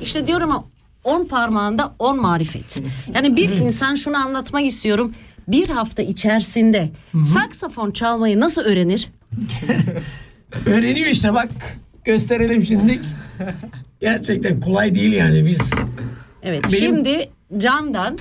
İşte 0.01 0.27
diyorum 0.27 0.51
ama 0.51 0.63
10 1.03 1.25
parmağında 1.25 1.95
10 1.99 2.21
marifet. 2.21 2.83
Yani 3.15 3.35
bir 3.35 3.49
insan 3.49 3.95
şunu 3.95 4.17
anlatmak 4.17 4.65
istiyorum. 4.65 5.11
Bir 5.47 5.69
hafta 5.69 6.01
içerisinde 6.01 6.89
saksafon 7.25 7.91
çalmayı 7.91 8.39
nasıl 8.39 8.61
öğrenir? 8.61 9.09
Öğreniyor 10.65 11.07
işte 11.09 11.33
bak. 11.33 11.49
Gösterelim 12.05 12.65
şimdi. 12.65 13.01
Gerçekten 14.01 14.59
kolay 14.59 14.95
değil 14.95 15.13
yani 15.13 15.45
biz. 15.45 15.73
Evet. 16.43 16.63
Benim- 16.63 16.77
Şimdi 16.77 17.29
Can'dan 17.57 18.17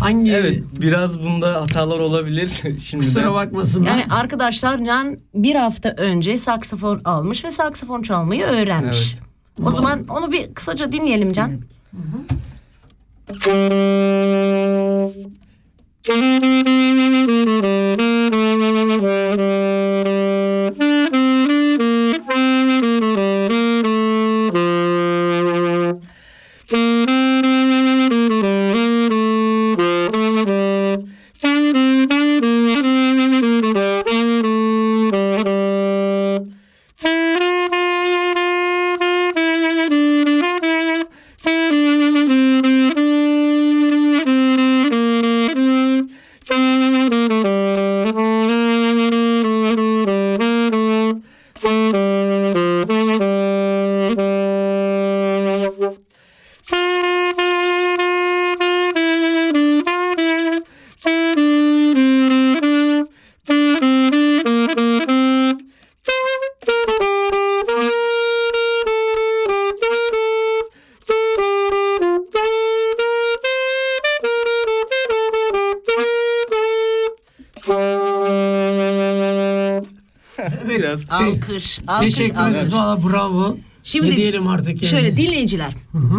Hangi 0.00 0.32
Evet 0.32 0.62
biraz 0.80 1.22
bunda 1.22 1.60
hatalar 1.60 1.98
olabilir. 1.98 2.48
Şimdi 2.78 3.04
kusura 3.04 3.34
bakmasınlar. 3.34 3.90
yani 3.90 4.04
arkadaşlar 4.10 4.84
Can 4.84 5.18
bir 5.34 5.54
hafta 5.54 5.88
önce 5.88 6.38
saksafon 6.38 7.00
almış 7.04 7.44
ve 7.44 7.50
saksafon 7.50 8.02
çalmayı 8.02 8.44
öğrenmiş. 8.44 9.16
O 9.64 9.70
zaman 9.70 10.04
onu 10.08 10.32
bir 10.32 10.54
kısaca 10.54 10.92
dinleyelim 10.92 11.32
Can. 11.32 11.60
biraz 16.06 16.18
Alkış, 81.10 81.78
alkış, 81.86 82.14
Teşekkür 82.14 82.36
alkış. 82.38 82.56
ederiz. 82.56 82.72
Valla 82.74 83.08
bravo. 83.08 83.56
Şimdi 83.84 84.10
ne 84.10 84.16
diyelim 84.16 84.46
artık 84.46 84.68
yani. 84.82 84.86
Şöyle 84.90 85.16
dinleyiciler. 85.16 85.72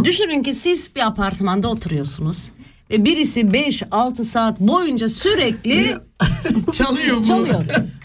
Düşünün 0.04 0.44
ki 0.44 0.54
siz 0.54 0.96
bir 0.96 1.08
apartmanda 1.08 1.68
oturuyorsunuz. 1.68 2.50
Ve 2.92 3.06
birisi 3.06 3.42
5-6 3.42 4.24
saat 4.24 4.60
boyunca 4.60 5.10
sürekli 5.10 5.98
Çalıyor 6.74 7.18
mu? 7.18 7.26
çalıyor. 7.26 7.62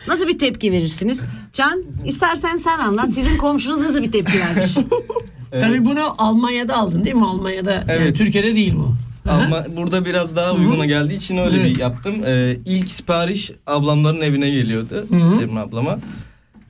Nasıl 0.09 0.29
bir 0.29 0.39
tepki 0.39 0.73
verirsiniz? 0.73 1.25
Can 1.53 1.83
istersen 2.05 2.57
sen 2.57 2.79
anlat. 2.79 3.11
Sizin 3.11 3.37
komşunuz 3.39 3.81
nasıl 3.81 4.03
bir 4.03 4.13
tepki 4.13 4.39
vermiş? 4.41 4.75
Tabii 5.61 5.85
bunu 5.85 6.01
Almanya'da 6.19 6.77
aldın 6.77 7.05
değil 7.05 7.17
mi? 7.17 7.27
Almanya'da. 7.27 7.73
Yani 7.73 7.85
Evet. 7.89 8.17
Türkiye'de 8.17 8.55
değil 8.55 8.75
bu. 8.77 8.95
Ama 9.31 9.65
burada 9.77 10.05
biraz 10.05 10.37
daha 10.37 10.53
uyguna 10.55 10.87
geldiği 10.87 11.15
için 11.15 11.37
öyle 11.39 11.57
Evet. 11.61 11.75
bir 11.75 11.81
yaptım. 11.81 12.15
Ee, 12.27 12.57
ilk 12.67 12.91
sipariş 12.91 13.51
ablamların 13.67 14.21
evine 14.21 14.51
geliyordu. 14.51 15.07
hı. 15.11 15.35
Sevim 15.37 15.57
ablama. 15.57 15.99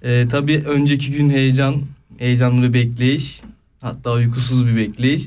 Ee, 0.04 0.26
tabii 0.30 0.62
önceki 0.66 1.12
gün 1.12 1.30
heyecan, 1.30 1.82
heyecanlı 2.18 2.68
bir 2.68 2.74
bekleyiş. 2.74 3.40
Hatta 3.80 4.12
uykusuz 4.12 4.66
bir 4.66 4.76
bekleyiş. 4.76 5.22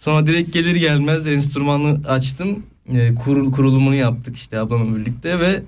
Sonra 0.00 0.26
direkt 0.26 0.52
gelir 0.52 0.76
gelmez 0.76 1.26
enstrümanı 1.26 2.08
açtım. 2.08 2.62
Ee, 2.92 3.14
kurul, 3.14 3.52
kurulumunu 3.52 3.94
yaptık 3.94 4.36
işte 4.36 4.58
ablamla 4.58 4.98
birlikte 4.98 5.38
ve 5.38 5.62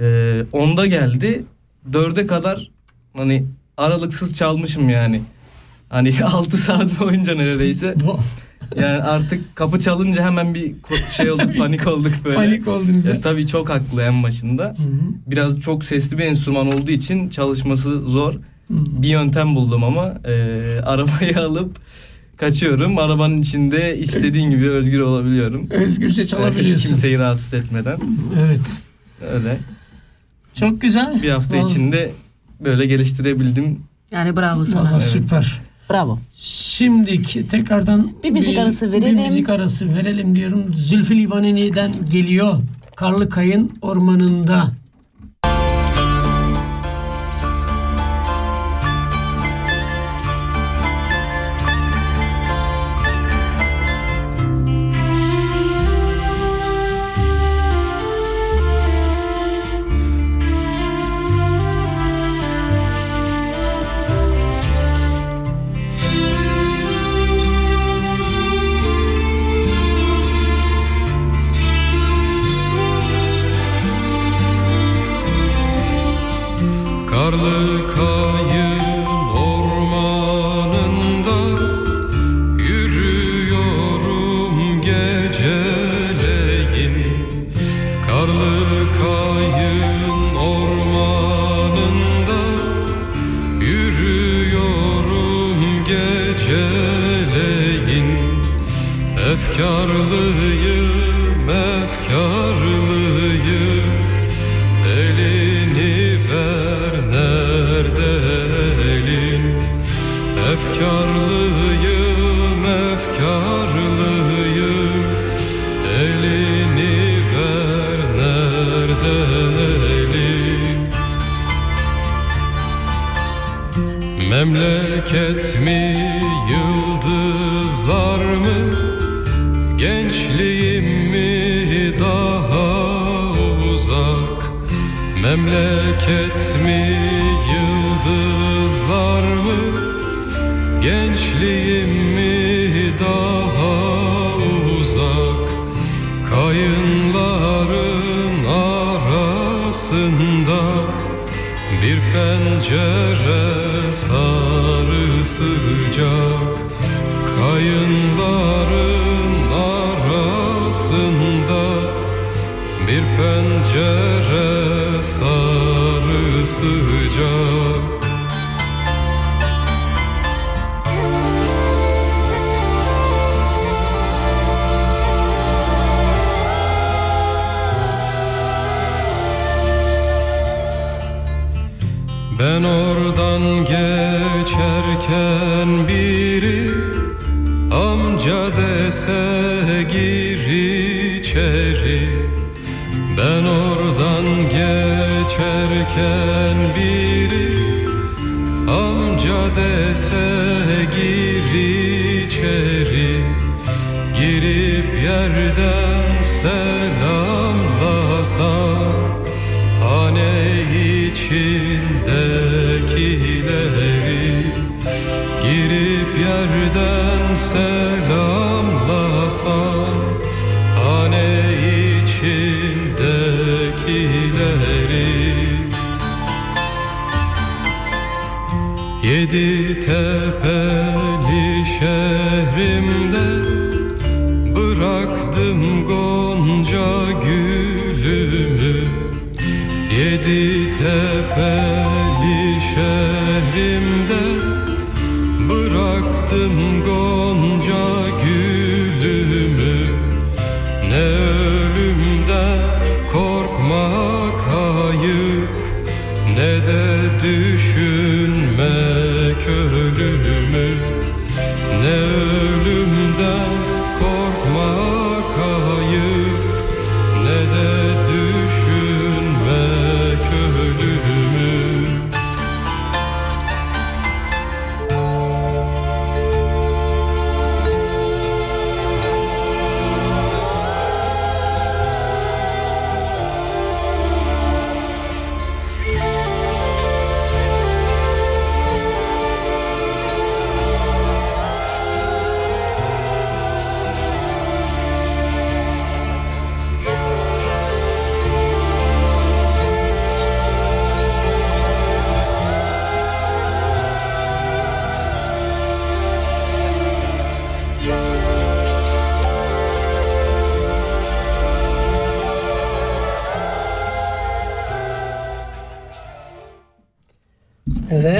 e, 0.00 0.44
onda 0.52 0.86
geldi. 0.86 1.44
Dörde 1.92 2.26
kadar 2.26 2.70
hani 3.16 3.44
aralıksız 3.76 4.36
çalmışım 4.36 4.88
yani. 4.88 5.22
Hani 5.88 6.14
6 6.24 6.56
saat 6.56 7.00
boyunca 7.00 7.34
neredeyse. 7.34 7.94
Yani 8.80 9.02
artık 9.02 9.56
kapı 9.56 9.80
çalınca 9.80 10.24
hemen 10.24 10.54
bir 10.54 10.72
şey 11.16 11.30
olduk, 11.30 11.56
panik 11.58 11.86
olduk 11.86 12.12
böyle. 12.24 12.36
Panik 12.36 12.68
oldunuz. 12.68 13.04
Ya, 13.06 13.20
tabii 13.20 13.46
çok 13.46 13.70
haklı 13.70 14.02
en 14.02 14.22
başında. 14.22 14.74
Biraz 15.26 15.60
çok 15.60 15.84
sesli 15.84 16.18
bir 16.18 16.24
enstrüman 16.24 16.72
olduğu 16.74 16.90
için 16.90 17.28
çalışması 17.28 18.00
zor. 18.00 18.34
Bir 18.70 19.08
yöntem 19.08 19.54
buldum 19.54 19.84
ama 19.84 20.14
e, 20.24 20.60
arabayı 20.84 21.40
alıp 21.40 21.76
kaçıyorum. 22.36 22.98
Arabanın 22.98 23.40
içinde 23.40 23.98
istediğin 23.98 24.50
gibi 24.50 24.70
özgür 24.70 25.00
olabiliyorum. 25.00 25.70
Özgürce 25.70 26.26
çalabiliyorsun. 26.26 26.88
Kimseyi 26.88 27.18
rahatsız 27.18 27.54
etmeden. 27.54 27.96
Evet. 28.38 28.82
Öyle. 29.34 29.58
Çok 30.54 30.80
güzel. 30.80 31.22
Bir 31.22 31.30
hafta 31.30 31.56
Vallahi- 31.56 31.70
içinde 31.70 32.10
böyle 32.60 32.86
geliştirebildim. 32.86 33.80
Yani 34.10 34.36
bravo 34.36 34.64
sana. 34.64 34.90
Vallahi 34.92 35.02
süper. 35.02 35.60
Bravo. 35.92 36.18
Şimdiki 36.34 37.48
tekrardan 37.48 38.12
Bir 38.22 38.30
müzik 38.30 38.58
arası 38.58 38.92
verelim. 38.92 39.18
Bir 39.18 39.24
müzik 39.24 39.48
arası 39.48 39.94
verelim 39.94 40.34
diyorum. 40.34 40.74
Zülfü 40.76 41.18
Livaneli'den 41.18 41.90
geliyor. 42.10 42.54
Karlı 42.96 43.28
Kayın 43.28 43.72
Ormanı'nda. 43.82 44.81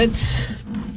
Evet. 0.03 0.39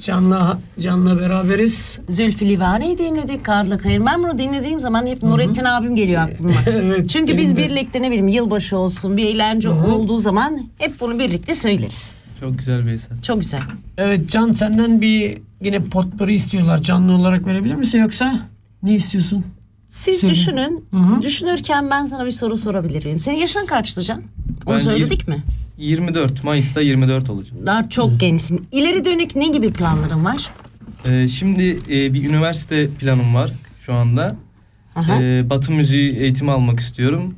Can'la 0.00 0.58
Can'la 0.80 1.18
beraberiz. 1.20 1.98
Zülfü 2.08 2.48
Livaneli'yi 2.48 2.98
dinledik, 2.98 3.44
Karlı 3.44 3.78
Kayır. 3.78 4.06
Ben 4.06 4.22
bunu 4.22 4.38
dinlediğim 4.38 4.80
zaman 4.80 5.06
hep 5.06 5.22
Nurettin 5.22 5.64
abim 5.64 5.96
geliyor 5.96 6.22
aklıma. 6.32 6.52
Evet, 6.66 7.08
Çünkü 7.10 7.38
biz 7.38 7.52
de. 7.52 7.56
birlikte 7.56 8.02
ne 8.02 8.06
bileyim 8.10 8.28
yılbaşı 8.28 8.76
olsun, 8.78 9.16
bir 9.16 9.24
eğlence 9.26 9.68
olduğu 9.68 10.18
zaman 10.18 10.58
hep 10.78 11.00
bunu 11.00 11.18
birlikte 11.18 11.54
söyleriz. 11.54 12.10
Çok 12.40 12.58
güzel 12.58 12.86
eser. 12.88 13.22
Çok 13.22 13.40
güzel. 13.40 13.60
Evet 13.98 14.30
Can 14.30 14.52
senden 14.52 15.00
bir 15.00 15.38
yine 15.62 15.84
potpourri 15.84 16.34
istiyorlar. 16.34 16.82
Canlı 16.82 17.12
olarak 17.12 17.46
verebilir 17.46 17.74
misin 17.74 17.98
yoksa 17.98 18.38
ne 18.82 18.94
istiyorsun? 18.94 19.44
Siz 19.88 20.20
Söyle. 20.20 20.34
düşünün. 20.34 20.84
Hı 20.90 20.96
hı. 20.96 21.22
Düşünürken 21.22 21.90
ben 21.90 22.06
sana 22.06 22.26
bir 22.26 22.32
soru 22.32 22.58
sorabilir 22.58 23.04
miyim? 23.04 23.18
Senin 23.18 23.36
yaşın 23.36 23.66
kaçtı 23.66 24.02
Can? 24.02 24.22
Onu 24.66 24.74
Ben 24.74 24.78
söyledik 24.78 25.28
mi? 25.28 25.42
24 25.78 26.44
Mayıs'ta 26.44 26.80
24 26.80 27.30
olacağım. 27.30 27.66
Daha 27.66 27.88
çok 27.88 28.20
gençsin. 28.20 28.66
İleri 28.72 29.04
dönük 29.04 29.36
ne 29.36 29.48
gibi 29.48 29.72
planların 29.72 30.24
var? 30.24 30.50
Ee, 31.06 31.28
şimdi 31.28 31.78
e, 31.90 32.14
bir 32.14 32.30
üniversite 32.30 32.88
planım 32.88 33.34
var 33.34 33.52
şu 33.82 33.94
anda. 33.94 34.36
Aha. 34.94 35.22
Ee, 35.22 35.50
batı 35.50 35.72
müziği 35.72 36.16
eğitimi 36.16 36.52
almak 36.52 36.80
istiyorum. 36.80 37.34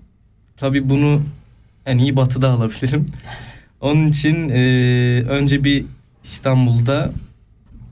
Tabii 0.57 0.89
bunu 0.89 1.23
en 1.87 1.99
iyi 1.99 2.17
batıda 2.17 2.51
alabilirim. 2.51 3.07
Onun 3.81 4.09
için 4.09 4.49
e, 4.49 4.63
önce 5.29 5.65
bir 5.65 5.85
İstanbul'da 6.25 7.13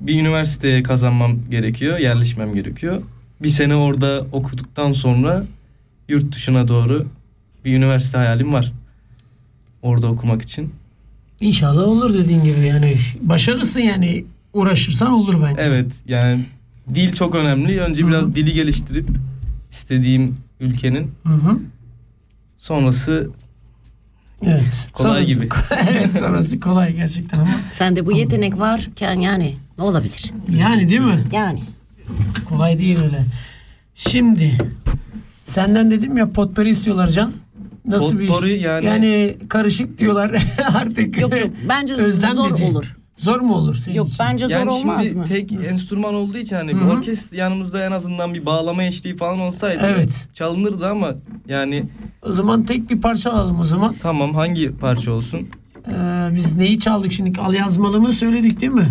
bir 0.01 0.21
üniversiteye 0.21 0.83
kazanmam 0.83 1.51
gerekiyor, 1.51 1.99
yerleşmem 1.99 2.55
gerekiyor. 2.55 3.03
Bir 3.43 3.49
sene 3.49 3.75
orada 3.75 4.27
okuduktan 4.33 4.93
sonra 4.93 5.45
yurt 6.09 6.35
dışına 6.35 6.69
doğru 6.69 7.07
bir 7.65 7.77
üniversite 7.77 8.19
hayalim 8.19 8.53
var. 8.53 8.73
Orada 9.87 10.07
okumak 10.07 10.43
için. 10.43 10.73
İnşallah 11.41 11.83
olur 11.89 12.15
dediğin 12.15 12.45
gibi 12.45 12.67
yani 12.67 12.97
başarısın 13.21 13.81
yani 13.81 14.25
uğraşırsan 14.53 15.13
olur 15.13 15.43
bence. 15.43 15.61
Evet 15.63 15.87
yani 16.09 16.45
dil 16.95 17.13
çok 17.13 17.35
önemli. 17.35 17.81
Önce 17.81 18.07
biraz 18.09 18.35
dili 18.35 18.55
geliştirip 18.55 19.09
istediğim 19.71 20.37
ülkenin 20.61 21.11
Hı 21.27 21.33
hı. 21.33 21.59
sonrası 22.59 23.31
Evet. 24.43 24.89
Kolay 24.93 25.27
Sonrası- 25.27 25.35
gibi. 25.35 25.49
evet 25.91 26.19
sonrası 26.19 26.61
kolay 26.61 26.95
gerçekten 26.95 27.39
ama. 27.39 27.61
Sende 27.71 28.07
bu 28.07 28.13
yetenek 28.13 28.59
varken 28.59 29.15
yani 29.21 29.57
ne 29.79 29.85
olabilir? 29.85 30.33
Yani 30.59 30.89
değil 30.89 31.01
mi? 31.01 31.25
Yani. 31.33 31.63
Kolay 32.49 32.79
değil 32.79 32.99
öyle. 33.03 33.25
Şimdi 33.95 34.59
senden 35.45 35.91
dedim 35.91 36.17
ya 36.17 36.31
potpourri 36.33 36.71
istiyorlar 36.71 37.09
Can. 37.09 37.33
Nasıl 37.87 38.19
bir 38.19 38.29
iş? 38.29 38.63
yani- 38.63 38.87
Yani 38.87 39.37
karışık 39.49 39.99
diyorlar 39.99 40.31
artık. 40.75 41.21
Yok 41.21 41.41
yok 41.41 41.51
bence 41.69 41.95
Özlem 41.95 42.35
zor 42.35 42.55
dedi. 42.55 42.63
olur. 42.65 42.97
Zor 43.19 43.41
mu 43.41 43.55
olur 43.55 43.75
senin 43.75 43.97
Yok 43.97 44.07
için? 44.09 44.19
bence 44.21 44.49
zor 44.49 44.55
yani 44.55 44.71
olmaz 44.71 45.03
şimdi 45.05 45.17
mı? 45.17 45.25
tek 45.25 45.53
enstrüman 45.53 46.15
olduğu 46.15 46.39
için 46.39 46.57
hani 46.57 46.71
bir 46.75 46.81
Hı 46.81 46.85
hı. 46.85 46.91
orkestra 46.93 47.37
yanımızda 47.37 47.85
en 47.85 47.93
azından 47.93 48.35
bir 48.35 48.47
bağlama 48.47 48.85
eşliği 48.85 49.17
falan 49.17 49.41
olsaydı 49.41 49.83
Evet. 49.87 50.29
çalınırdı 50.35 50.87
ama 50.89 51.15
yani 51.49 51.85
O 52.23 52.33
zaman 52.33 52.65
tek 52.65 52.91
bir 52.91 53.01
parça 53.01 53.31
alalım 53.33 53.61
o 53.61 53.65
zaman. 53.65 53.97
tamam 54.03 54.35
hangi 54.35 54.73
parça 54.77 55.13
olsun? 55.13 55.49
Ee, 55.89 56.29
biz 56.35 56.57
neyi 56.57 56.79
çaldık 56.79 57.13
şimdi? 57.13 57.41
Al 57.41 57.55
yazmalı 57.55 58.01
mı 58.01 58.13
söyledik 58.13 58.61
değil 58.61 58.73
mi? 58.73 58.89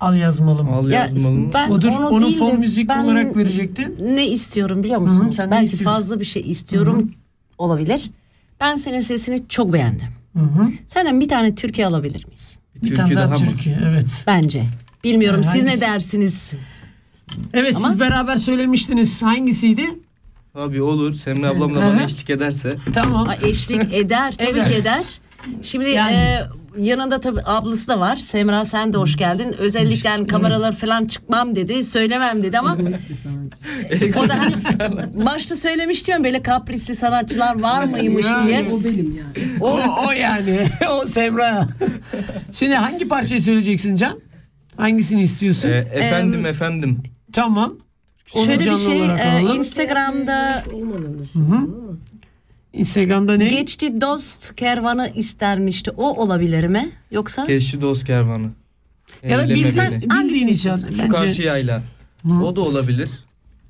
Al 0.00 0.16
yazmalı 0.16 0.64
mı? 0.64 0.70
Al 0.74 0.90
Ya, 0.90 1.00
yazmalı 1.00 1.32
mı? 1.32 1.50
ben 1.54 1.70
Odur, 1.70 1.88
onu 1.88 2.06
onu 2.08 2.30
fon 2.30 2.58
müzik 2.60 2.88
ben 2.88 3.04
olarak 3.04 3.36
verecektin. 3.36 3.96
Ne 4.16 4.26
istiyorum 4.28 4.82
biliyor 4.82 5.00
musunuz? 5.00 5.36
sen 5.36 5.46
ne 5.46 5.50
Belki 5.50 5.76
fazla 5.76 6.20
bir 6.20 6.24
şey 6.24 6.50
istiyorum 6.50 7.12
olabilir. 7.58 8.10
Ben 8.60 8.76
senin 8.76 9.00
sesini 9.00 9.48
çok 9.48 9.72
beğendim. 9.72 10.06
Hı 10.32 10.42
hı. 10.42 10.68
Senden 10.88 11.20
bir 11.20 11.28
tane 11.28 11.54
Türkiye 11.54 11.86
alabilir 11.86 12.26
miyiz? 12.26 12.58
Bir 12.74 12.80
Türkü 12.80 12.94
tane 12.94 13.14
daha, 13.14 13.30
daha 13.30 13.38
mı? 13.44 13.50
Türkiye 13.50 13.78
evet. 13.84 14.24
Bence. 14.26 14.64
Bilmiyorum 15.04 15.42
Ha, 15.42 15.50
siz 15.50 15.62
hangisi? 15.62 15.76
ne 15.76 15.80
dersiniz? 15.80 16.52
Evet 17.52 17.76
Ama- 17.76 17.88
siz 17.88 18.00
beraber 18.00 18.36
söylemiştiniz. 18.36 19.22
Hangisiydi? 19.22 19.84
Abi 20.54 20.82
olur 20.82 21.14
Semra 21.14 21.48
ablam 21.48 21.74
da 21.74 21.80
Hı 21.80 21.84
hı. 21.90 21.92
bana 21.94 22.02
eşlik 22.02 22.30
ederse. 22.30 22.76
Tamam. 22.92 23.28
Ay, 23.28 23.38
eşlik 23.42 23.92
eder 23.94 24.34
tabii 24.38 24.50
Eder. 24.50 24.68
ki 24.68 24.74
eder. 24.74 25.04
Şimdi 25.62 25.88
Yani. 25.88 26.16
e, 26.16 26.46
yanında 26.78 27.20
tabii 27.20 27.40
ablası 27.44 27.88
da 27.88 28.00
var. 28.00 28.16
Semra 28.16 28.64
sen 28.64 28.92
de 28.92 28.96
hoş 28.98 29.16
geldin. 29.16 29.54
Özellikle 29.58 30.08
hani 30.08 30.26
kameralar 30.26 30.72
falan 30.72 31.04
çıkmam 31.04 31.56
dedi. 31.56 31.84
Söylemem 31.84 32.42
dedi 32.42 32.58
ama 32.58 32.76
o 34.16 34.28
da 34.28 34.38
hani 34.38 35.24
başta 35.24 35.56
söylemiştim 35.56 36.14
ya 36.14 36.24
böyle 36.24 36.42
kaprisli 36.42 36.94
sanatçılar 36.94 37.60
var 37.60 37.84
mıymış 37.84 38.26
Yani. 38.26 38.46
diye. 38.46 38.68
O 38.72 38.84
benim 38.84 39.16
yani. 39.16 39.60
O, 39.60 39.80
o 40.06 40.12
yani. 40.12 40.66
o 40.90 41.06
Semra. 41.06 41.68
Şimdi 42.52 42.74
hangi 42.74 43.08
parçayı 43.08 43.42
söyleyeceksin 43.42 43.96
Can? 43.96 44.20
Hangisini 44.76 45.22
istiyorsun? 45.22 45.68
E, 45.68 45.72
efendim 45.72 46.46
efendim. 46.46 47.02
Tamam. 47.32 47.74
Onu 48.34 48.44
Şöyle 48.44 48.70
bir 48.70 48.76
şey 48.76 49.02
e. 49.02 49.54
Instagram'da 49.56 50.64
düşünüyorum 50.64 51.30
ama. 51.36 51.66
Instagram'da 52.76 53.36
ne? 53.36 53.48
geçti 53.48 54.00
dost 54.00 54.56
kervanı 54.56 55.12
istermişti. 55.14 55.90
O 55.90 56.22
olabilir 56.22 56.64
mi? 56.66 56.88
Yoksa 57.10 57.44
Geçti 57.46 57.80
dost 57.80 58.04
kervanı. 58.04 58.50
Ya 59.22 59.38
da 59.38 59.42
Eyleme 59.42 59.54
bil, 59.64 59.70
sen 59.70 59.92
beni. 59.92 60.08
Hangisini 60.08 60.28
bildiğin 60.30 60.44
için. 60.48 60.52
istiyorsun? 60.52 60.88
Şu 61.02 61.08
karşı 61.08 61.42
yayla. 61.42 61.82
O 62.42 62.56
da 62.56 62.60
olabilir. 62.60 63.10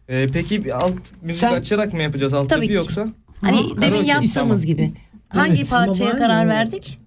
E, 0.08 0.26
peki 0.26 0.64
bir 0.64 0.78
alt 0.84 0.94
müzik 1.22 1.40
Sen- 1.40 1.52
açarak 1.52 1.92
mı 1.92 2.02
yapacağız 2.02 2.32
alt 2.34 2.48
Tabii 2.50 2.66
ki. 2.66 2.72
yoksa? 2.72 3.08
hani 3.40 3.56
Hı, 3.56 3.62
demin 3.62 3.80
karaoke, 3.80 4.06
yaptığımız 4.06 4.34
tamam. 4.34 4.60
gibi. 4.60 4.92
Hangi 5.28 5.56
Evet. 5.56 5.70
parçaya 5.70 6.16
karar 6.16 6.44
mı? 6.44 6.50
verdik? 6.50 6.98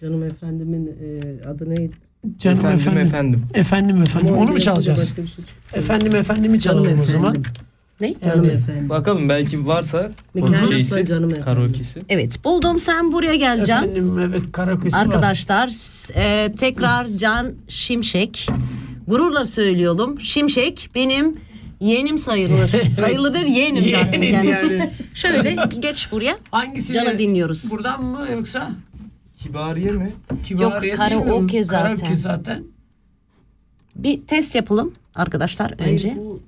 Canım 0.00 0.22
efendimin 0.24 0.86
e, 0.86 1.44
adı 1.48 1.70
neydi? 1.70 1.92
Canım 2.38 2.58
efendim 2.58 2.78
efendim. 2.80 3.06
efendim. 3.06 3.44
Efendim 3.54 4.02
efendim. 4.02 4.34
Onu 4.36 4.50
mu 4.52 4.60
çalacağız? 4.60 5.14
şey. 5.16 5.24
Efendim 5.74 6.16
efendimi 6.16 6.60
Canım 6.60 6.84
çalalım 6.84 7.00
o 7.00 7.02
efendim. 7.02 7.42
Ne? 8.00 8.14
Canım 8.24 8.44
Yani- 8.44 8.54
efendim. 8.54 8.88
Bakalım 8.88 9.28
belki 9.28 9.66
varsa 9.66 10.10
Mekanı 10.34 10.68
şeysi, 10.68 11.06
canım 11.06 11.24
efendim. 11.24 11.44
karaoke'si. 11.44 12.00
Evet 12.08 12.44
buldum 12.44 12.78
sen 12.78 13.12
buraya 13.12 13.34
gel 13.34 13.64
Can. 13.64 13.84
Efendim 13.84 14.18
evet 14.18 14.52
karaoke'si 14.52 14.96
var. 14.96 15.00
Arkadaşlar 15.02 15.68
s- 15.68 16.14
e, 16.16 16.52
tekrar 16.58 17.06
Can 17.06 17.52
Şimşek. 17.68 18.48
Gururla 19.08 19.44
söylüyorum. 19.44 20.20
Şimşek 20.20 20.90
benim 20.94 21.36
yeğenim 21.80 22.18
sayılır. 22.18 22.70
Sayılıdır 22.96 23.40
yeğenim 23.46 23.84
zaten 23.90 24.22
Yeğenin 24.22 24.42
kendisi. 24.52 24.66
yani. 24.74 24.90
Şöyle 25.14 25.56
geç 25.80 26.12
buraya. 26.12 26.38
Hangisini? 26.50 26.94
Can'ı 26.94 27.18
dinliyoruz. 27.18 27.70
Buradan 27.70 28.04
mı 28.04 28.26
yoksa? 28.36 28.70
Kibariye 29.38 29.92
mi? 29.92 30.12
Kibariye 30.44 30.90
Yok, 30.92 30.96
karaoke 31.00 31.64
zaten. 31.64 31.96
Karaoke 31.96 32.16
zaten. 32.16 32.64
Bir 33.96 34.20
test 34.26 34.54
yapalım 34.54 34.92
arkadaşlar 35.14 35.74
önce. 35.78 36.08
Hayır, 36.08 36.20
bu 36.24 36.24
Bu 36.30 36.40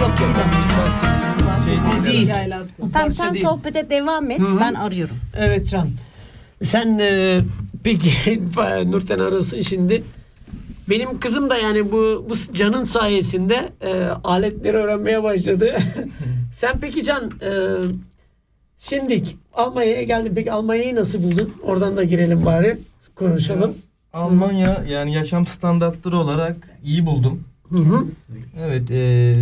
Yok. 0.00 0.10
Yok 0.10 0.20
yok. 0.20 2.04
Şey 2.04 2.12
değil. 2.12 2.56
aslında. 2.56 2.92
Tamam 2.92 3.10
sen 3.10 3.34
değil. 3.34 3.44
sohbete 3.44 3.90
devam 3.90 4.30
et. 4.30 4.40
Ben 4.60 4.74
arıyorum. 4.74 5.16
Evet 5.36 5.68
Can. 5.68 5.88
Sen 6.62 6.98
e, 6.98 7.40
peki 7.84 8.10
Nurten 8.90 9.18
arasın 9.18 9.62
şimdi. 9.62 10.02
Benim 10.88 11.20
kızım 11.20 11.50
da 11.50 11.58
yani 11.58 11.92
bu 11.92 12.26
bu 12.30 12.54
Can'ın 12.54 12.84
sayesinde 12.84 13.68
e, 13.80 14.04
aletleri 14.24 14.76
öğrenmeye 14.76 15.22
başladı. 15.22 15.76
Sen 16.54 16.72
peki 16.80 17.02
Can 17.02 17.30
e, 17.42 17.50
şimdi 18.78 19.22
Almanya'ya 19.54 20.02
geldin. 20.02 20.32
Peki 20.34 20.52
Almanya'yı 20.52 20.94
nasıl 20.94 21.22
buldun? 21.22 21.54
Oradan 21.62 21.96
da 21.96 22.04
girelim 22.04 22.46
bari. 22.46 22.78
Konuşalım. 23.14 23.74
Almanya 24.12 24.84
yani 24.88 25.14
yaşam 25.14 25.46
standartları 25.46 26.18
olarak 26.18 26.56
iyi 26.84 27.06
buldum. 27.06 27.44
Hı 27.70 27.78
hı. 27.78 28.06
Evet, 28.60 28.90
e, 28.90 29.34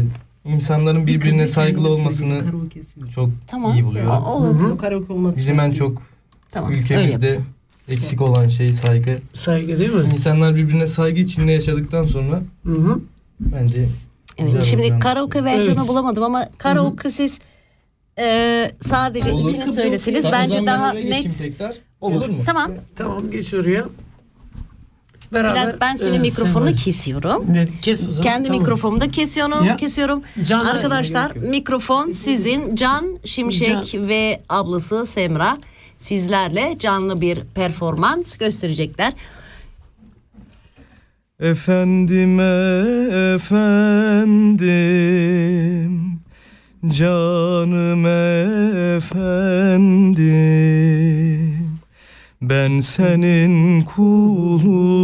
insanların 0.48 1.06
birbirine 1.06 1.46
saygılı 1.46 1.90
olmasını 1.90 2.42
çok 3.14 3.30
Tamam. 3.46 3.74
iyi 3.74 3.84
buluyorum. 3.84 4.10
O- 4.10 4.30
olur. 4.32 4.70
O 4.70 4.76
karaoke 4.78 5.12
olması 5.12 5.38
Bizim 5.38 5.60
en 5.60 5.70
çok 5.70 6.02
Tamam. 6.50 6.72
Ülkemizde 6.72 7.38
eksik 7.88 8.20
olan 8.20 8.48
şey 8.48 8.72
saygı. 8.72 9.18
Saygı 9.34 9.78
değil 9.78 9.94
mi? 9.94 10.10
İnsanlar 10.12 10.56
birbirine 10.56 10.86
saygı 10.86 11.20
içinde 11.20 11.52
yaşadıktan 11.52 12.06
sonra 12.06 12.42
Hı 12.64 12.72
hı. 12.72 13.00
bence 13.40 13.88
Evet, 14.38 14.52
güzel 14.52 14.60
şimdi 14.62 14.98
karaoke 15.00 15.44
versiyonu 15.44 15.78
Evet. 15.78 15.88
bulamadım 15.88 16.22
ama 16.22 16.48
karaoke 16.58 17.10
siz 17.10 17.38
e, 18.18 18.70
sadece 18.80 19.32
Olur. 19.32 19.50
ikini 19.50 19.72
söyleseniz 19.72 20.24
bence 20.32 20.66
daha 20.66 20.92
net 20.92 21.50
olur. 22.00 22.16
Olur 22.16 22.28
mu? 22.28 22.42
Tamam. 22.46 22.70
Tamam 22.96 23.30
geç 23.30 23.54
oraya. 23.54 23.84
Beraber. 25.32 25.66
Bülent, 25.66 25.80
ben 25.80 25.96
senin 25.96 26.14
e, 26.14 26.18
mikrofonunu 26.18 26.70
sen- 26.70 26.76
kesiyorum. 26.76 27.44
Ne, 27.52 27.68
kes 27.82 28.08
o 28.08 28.10
zaman. 28.10 28.30
Kendi 28.30 28.46
tamam. 28.46 28.62
mikrofonumu 28.62 29.00
da 29.00 29.08
kesiyorum. 29.08 29.64
Ya. 29.64 29.76
kesiyorum. 29.76 30.22
Can'a- 30.42 30.70
Arkadaşlar 30.70 31.30
mikrofon 31.36 32.10
sizin. 32.10 32.76
Can 32.76 33.18
Şimşek 33.24 33.94
ve 33.94 34.40
ablası 34.48 35.06
Semra 35.06 35.58
sizlerle 35.98 36.76
canlı 36.78 37.20
bir 37.20 37.40
performans 37.54 38.36
gösterecekler. 38.36 39.12
Efendime 41.40 42.42
efendim 43.34 44.58
Canım 46.88 48.06
efendim 48.96 50.16
Ben 52.42 52.80
senin 52.80 53.82
kulunam 53.84 54.98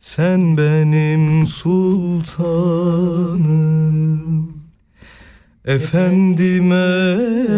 Sen 0.00 0.56
benim 0.56 1.46
sultanım. 1.46 2.46
Efendime 5.64 7.16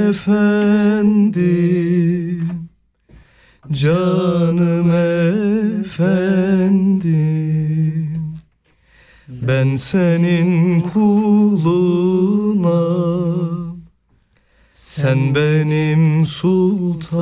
efendim 0.08 1.88
Canım 3.72 4.90
efendim. 5.70 6.38
Ben 9.28 9.76
senin 9.76 10.80
kulunam 10.80 11.68
Sen 14.78 15.34
benim 15.34 16.24
sultanım. 16.24 17.18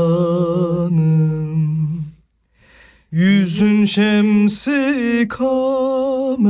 Yüzün 3.13 3.85
şemsi 3.85 5.27
kamer. 5.29 6.47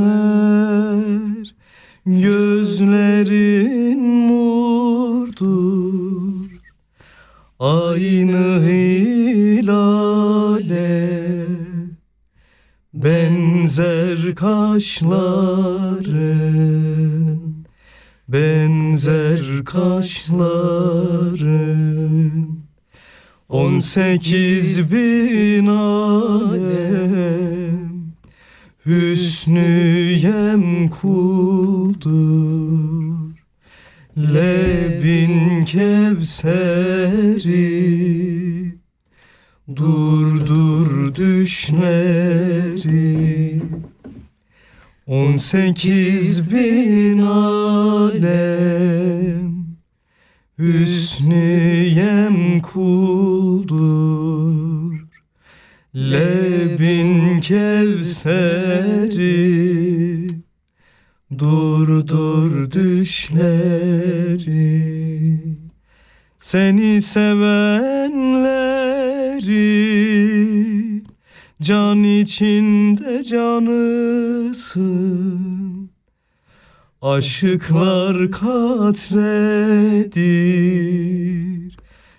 Gözlerin 2.05 4.29
nurdur 4.29 6.49
Aynı 7.59 8.67
hilale. 8.67 9.87
Benzer 12.93 14.35
kaşların 14.35 16.07
Benzer 18.27 19.65
kaşların 19.65 21.47
On 23.49 23.79
sekiz 23.79 24.91
bin 24.91 25.67
alem 25.67 26.97
Hüsnüyem 28.85 30.89
kuldur. 30.89 32.07
Lebin 34.17 35.65
kevseri 35.65 36.47
Durdur 39.75 41.15
düşleri 41.15 43.46
On 45.07 45.37
sekiz 45.37 46.51
bin 46.51 47.19
alem. 47.19 48.27
Hüsnüyem 50.59 52.61
kuldur. 52.61 53.87
Lebin 55.95 57.39
kevseri 57.39 58.47
Durdur 61.37 62.71
düşleri. 62.71 64.47
Seni 66.37 67.01
sevenleri 67.01 68.37
Can 71.61 72.03
içinde 72.03 73.23
canısın. 73.23 74.87
Aşıklar 77.01 78.31
katredir 78.31 79.37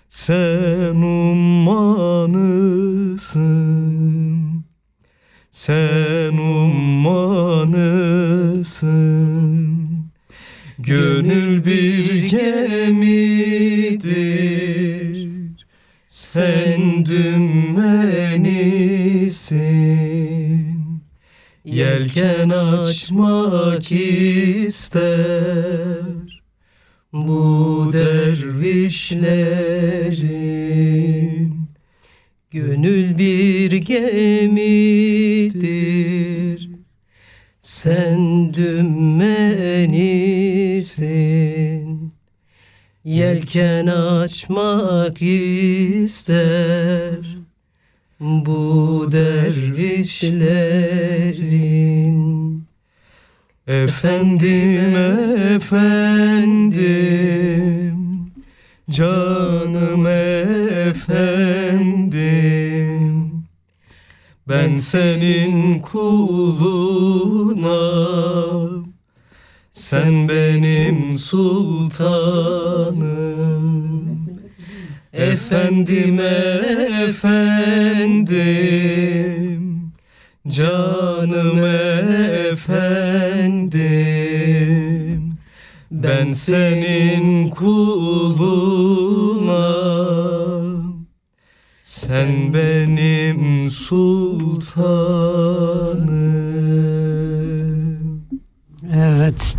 Sen 0.09 0.95
ummanısın. 0.95 1.79
Sen 5.51 6.37
ummanısın. 6.37 7.39
Gönül 10.79 11.65
bir 11.65 12.23
gemidir. 12.23 14.09
Sen 16.07 17.05
dümenisin 19.29 20.79
Yelken 21.65 22.49
açmak 22.49 23.91
ister 23.91 25.19
Bu 27.13 27.89
dervişlerin. 27.93 28.89
Gönül 32.51 33.17
bir 33.17 33.71
gemidir 33.71 34.69
Sen 37.59 38.53
dümenisin 38.53 39.79
Yelken 43.03 43.87
açmak 43.87 45.21
ister 45.21 46.49
Bu 48.19 49.07
dervişlerin 49.11 50.19
Efendim 53.67 54.95
efendim 55.55 57.19
Canım 58.89 60.07
efendim. 60.87 62.19
Ben 64.47 64.75
senin 64.75 65.79
kulunam 65.79 67.19
Sen 69.71 70.29
benim 70.29 71.13
sultanım 71.13 72.49
Efendim 75.13 76.19
efendim 77.07 78.39
Canım 80.47 81.65
efendim 82.51 83.79
Ben 85.91 86.31
senin 86.31 87.49
kulunam 87.49 88.69
Sen 91.81 92.53
benim 92.53 93.67
sultanım 93.67 95.29
Evet. 98.95 99.57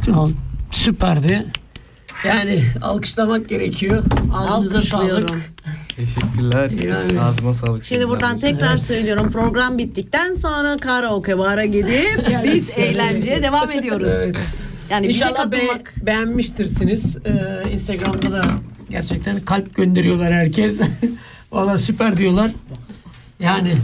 Süperdi. 0.70 1.44
Yani 2.26 2.62
alkışlamak 2.82 3.48
gerekiyor. 3.48 4.02
Ağzınıza 4.34 4.82
sağlık. 4.82 5.30
Teşekkürler. 5.96 6.70
Yani- 6.70 7.20
Ağzıma 7.20 7.54
sağlık. 7.54 7.84
Şimdi 7.84 8.08
buradan 8.08 8.38
tekrar 8.38 8.70
Evet. 8.70 8.82
söylüyorum 8.82 9.32
program 9.32 9.78
bittikten 9.78 10.32
sonra 10.32 10.76
karaoke 10.76 11.38
bara 11.38 11.64
gidip 11.64 12.26
biz 12.44 12.70
eğlenceye 12.70 13.42
devam 13.42 13.70
ediyoruz. 13.70 14.12
Evet. 14.24 14.64
Yani 14.90 15.06
İnşallah 15.06 15.50
be- 15.52 15.58
katılmak 15.58 15.92
beğenmiştirsiniz. 16.06 17.16
Ee, 17.24 17.70
Instagram'da 17.72 18.32
da 18.32 18.44
gerçekten 18.90 19.40
kalp 19.40 19.74
gönderiyorlar 19.74 20.32
herkes. 20.32 20.80
Valla 21.52 21.78
süper 21.78 22.16
diyorlar. 22.16 22.50
Yani 23.40 23.76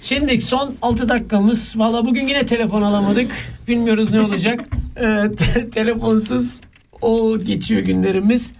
şimdi 0.00 0.40
son 0.40 0.74
6 0.82 1.08
dakikamız. 1.08 1.74
Valla 1.78 2.04
bugün 2.06 2.28
yine 2.28 2.46
telefon 2.46 2.82
alamadık. 2.82 3.30
Bilmiyoruz 3.68 4.10
ne 4.10 4.20
olacak. 4.20 4.60
Ee, 4.96 5.30
te- 5.38 5.70
telefonsuz 5.74 6.60
o 7.02 7.38
geçiyor 7.38 7.80
günlerimiz. 7.82 8.52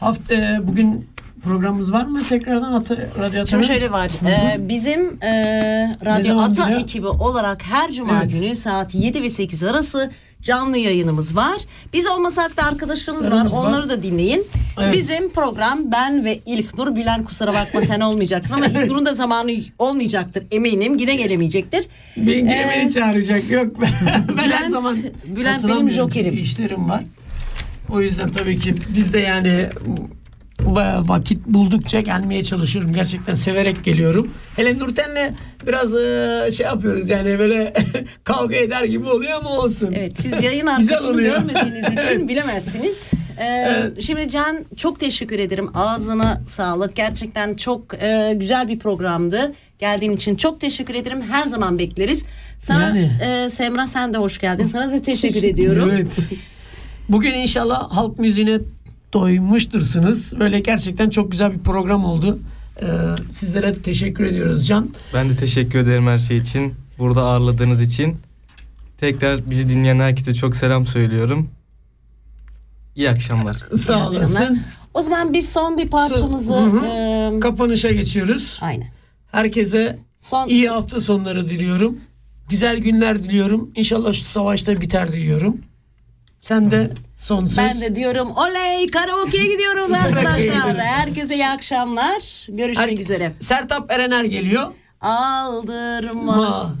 Hafta 0.00 0.34
e, 0.34 0.60
bugün 0.62 1.06
programımız 1.44 1.92
var 1.92 2.04
mı 2.04 2.20
tekrardan 2.28 2.72
Ata, 2.72 2.94
Radyo 2.96 3.28
Şimdi 3.28 3.40
Atan'ın? 3.40 3.62
şöyle 3.62 3.90
var. 3.92 4.10
Ee, 4.26 4.68
bizim 4.68 5.00
e, 5.22 5.32
Radyo 6.04 6.38
Ata 6.40 6.68
bile? 6.68 6.76
ekibi 6.78 7.06
olarak 7.06 7.62
her 7.62 7.92
cuma 7.92 8.18
Evet. 8.22 8.32
günü 8.32 8.54
saat 8.54 8.94
7 8.94 9.22
ve 9.22 9.30
8 9.30 9.62
arası 9.62 10.10
canlı 10.42 10.78
yayınımız 10.78 11.36
var. 11.36 11.56
Biz 11.92 12.06
olmasak 12.06 12.56
da 12.56 12.62
arkadaşlarımız 12.62 13.30
var. 13.30 13.44
Var. 13.44 13.50
Onları 13.52 13.88
da 13.88 14.02
dinleyin. 14.02 14.46
Evet. 14.82 14.94
Bizim 14.94 15.30
program 15.30 15.78
ben 15.92 16.24
ve 16.24 16.38
İlknur 16.46 16.96
Bilen 16.96 17.24
kusura 17.24 17.54
bakma 17.54 17.80
sen 17.80 18.00
olmayacaksın 18.00 18.54
ama 18.54 18.66
İlknur'un 18.66 19.06
da 19.06 19.12
zamanı 19.12 19.50
olmayacaktır 19.78 20.42
eminim. 20.50 20.98
Yine 20.98 21.16
gelemeyecektir. 21.16 21.84
Yine 22.16 22.52
Ee, 22.52 22.70
beni 22.76 22.90
çağıracak 22.90 23.50
yok. 23.50 23.80
ben 23.80 23.86
her 23.86 24.20
Bülent- 24.20 24.70
zaman 24.70 24.96
Bülent 25.26 25.68
benim 25.68 25.90
jokerim. 25.90 26.34
işlerim 26.34 26.88
var. 26.88 27.04
O 27.90 28.00
yüzden 28.00 28.30
tabii 28.32 28.58
ki 28.58 28.74
biz 28.96 29.12
de 29.12 29.18
yani 29.20 29.68
va- 30.60 31.08
vakit 31.08 31.46
buldukça 31.46 32.00
gelmeye 32.00 32.42
çalışıyorum. 32.44 32.92
Gerçekten 32.92 33.34
severek 33.34 33.84
geliyorum. 33.84 34.30
Hele 34.56 34.78
Nurten'le 34.78 35.34
biraz 35.66 35.94
e, 35.94 36.48
şey 36.56 36.66
yapıyoruz 36.66 37.08
yani 37.08 37.38
böyle 37.38 37.72
kavga 38.24 38.56
eder 38.56 38.84
gibi 38.84 39.06
oluyor 39.06 39.32
ama 39.32 39.50
olsun. 39.50 39.92
Evet 39.96 40.20
siz 40.20 40.42
yayın 40.42 40.66
arkasını 40.76 41.22
görmediğiniz 41.22 42.04
için 42.04 42.28
bilemezsiniz. 42.28 43.10
Ee, 43.40 43.82
Şimdi 44.00 44.28
Can 44.28 44.58
çok 44.76 45.00
teşekkür 45.00 45.38
ederim. 45.38 45.70
Ağzına 45.76 46.40
sağlık. 46.46 46.96
Gerçekten 46.96 47.54
çok 47.54 47.94
e, 48.02 48.32
güzel 48.36 48.68
bir 48.68 48.78
programdı. 48.78 49.52
Geldiğin 49.78 50.12
için 50.12 50.34
çok 50.36 50.60
teşekkür 50.60 50.94
ederim. 50.94 51.22
Her 51.30 51.44
zaman 51.46 51.78
bekleriz. 51.78 52.26
Sana 52.58 52.82
Yani. 52.82 53.10
e, 53.24 53.50
Semra 53.50 53.86
sen 53.86 54.14
de 54.14 54.18
hoş 54.18 54.38
geldin. 54.38 54.66
Sana 54.66 54.92
da 54.92 55.02
teşekkür 55.02 55.42
ediyorum. 55.42 55.90
Evet. 55.94 56.18
Bugün 57.08 57.34
inşallah 57.34 57.90
halk 57.96 58.18
müziğine 58.18 58.58
doymuştursunuz. 59.12 60.32
Böyle 60.40 60.60
gerçekten 60.60 61.10
çok 61.10 61.30
güzel 61.30 61.52
bir 61.52 61.58
program 61.58 62.04
oldu. 62.04 62.38
Ee, 62.82 62.86
sizlere 63.32 63.74
teşekkür 63.74 64.24
ediyoruz 64.24 64.66
Can. 64.66 64.90
Ben 65.14 65.28
de 65.28 65.36
teşekkür 65.36 65.78
ederim 65.78 66.06
her 66.06 66.18
şey 66.18 66.36
için. 66.36 66.74
Burada 66.98 67.22
ağırladığınız 67.22 67.80
için. 67.80 68.16
Tekrar 68.98 69.50
bizi 69.50 69.68
dinleyen 69.68 69.98
herkese 69.98 70.34
çok 70.34 70.56
selam 70.56 70.86
söylüyorum. 70.86 71.48
İyi 72.96 73.10
akşamlar. 73.10 73.56
Sağ 73.76 74.08
olasın. 74.08 74.60
O 74.94 75.02
zaman 75.02 75.32
biz 75.32 75.52
son 75.52 75.78
bir 75.78 75.88
parçamızı 75.88 76.54
Hı 76.54 76.64
hı. 76.80 76.86
e, 77.36 77.40
Kapanışa 77.40 77.90
geçiyoruz. 77.90 78.58
aynen. 78.62 78.88
Herkese 79.32 79.98
Son 80.18 80.48
iyi 80.48 80.68
hafta 80.68 81.00
sonları 81.00 81.46
diliyorum. 81.46 81.96
Güzel 82.48 82.78
günler 82.78 83.24
diliyorum. 83.24 83.70
İnşallah 83.74 84.12
şu 84.12 84.20
savaşta 84.24 84.80
biter 84.80 85.12
diyorum. 85.12 85.56
Sen 86.42 86.70
de 86.70 86.90
son 87.16 87.46
söz. 87.46 87.56
ben 87.58 87.80
de 87.80 87.96
diyorum 87.96 88.30
oley 88.36 88.86
karaoke'ye 88.86 89.52
gidiyoruz 89.52 89.92
arkadaşlar. 90.04 90.76
Herkese 90.78 91.34
iyi 91.34 91.48
akşamlar. 91.48 92.46
Görüşmek 92.48 92.90
Her- 92.90 92.98
üzere. 92.98 93.32
Sertap 93.40 93.90
Erener 93.92 94.24
geliyor. 94.24 94.72
Aldırma. 95.00 96.36
Ma. 96.36 96.74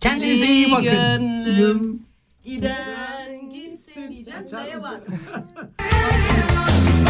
Kendinize 0.00 0.46
iyi 0.46 0.70
bakın. 0.70 0.84
Gönlüm 0.84 2.02
giden 2.44 3.50
gitsin 3.52 4.08
diyeceğim. 4.10 4.44
Neye 4.52 4.82
bas? 4.82 5.02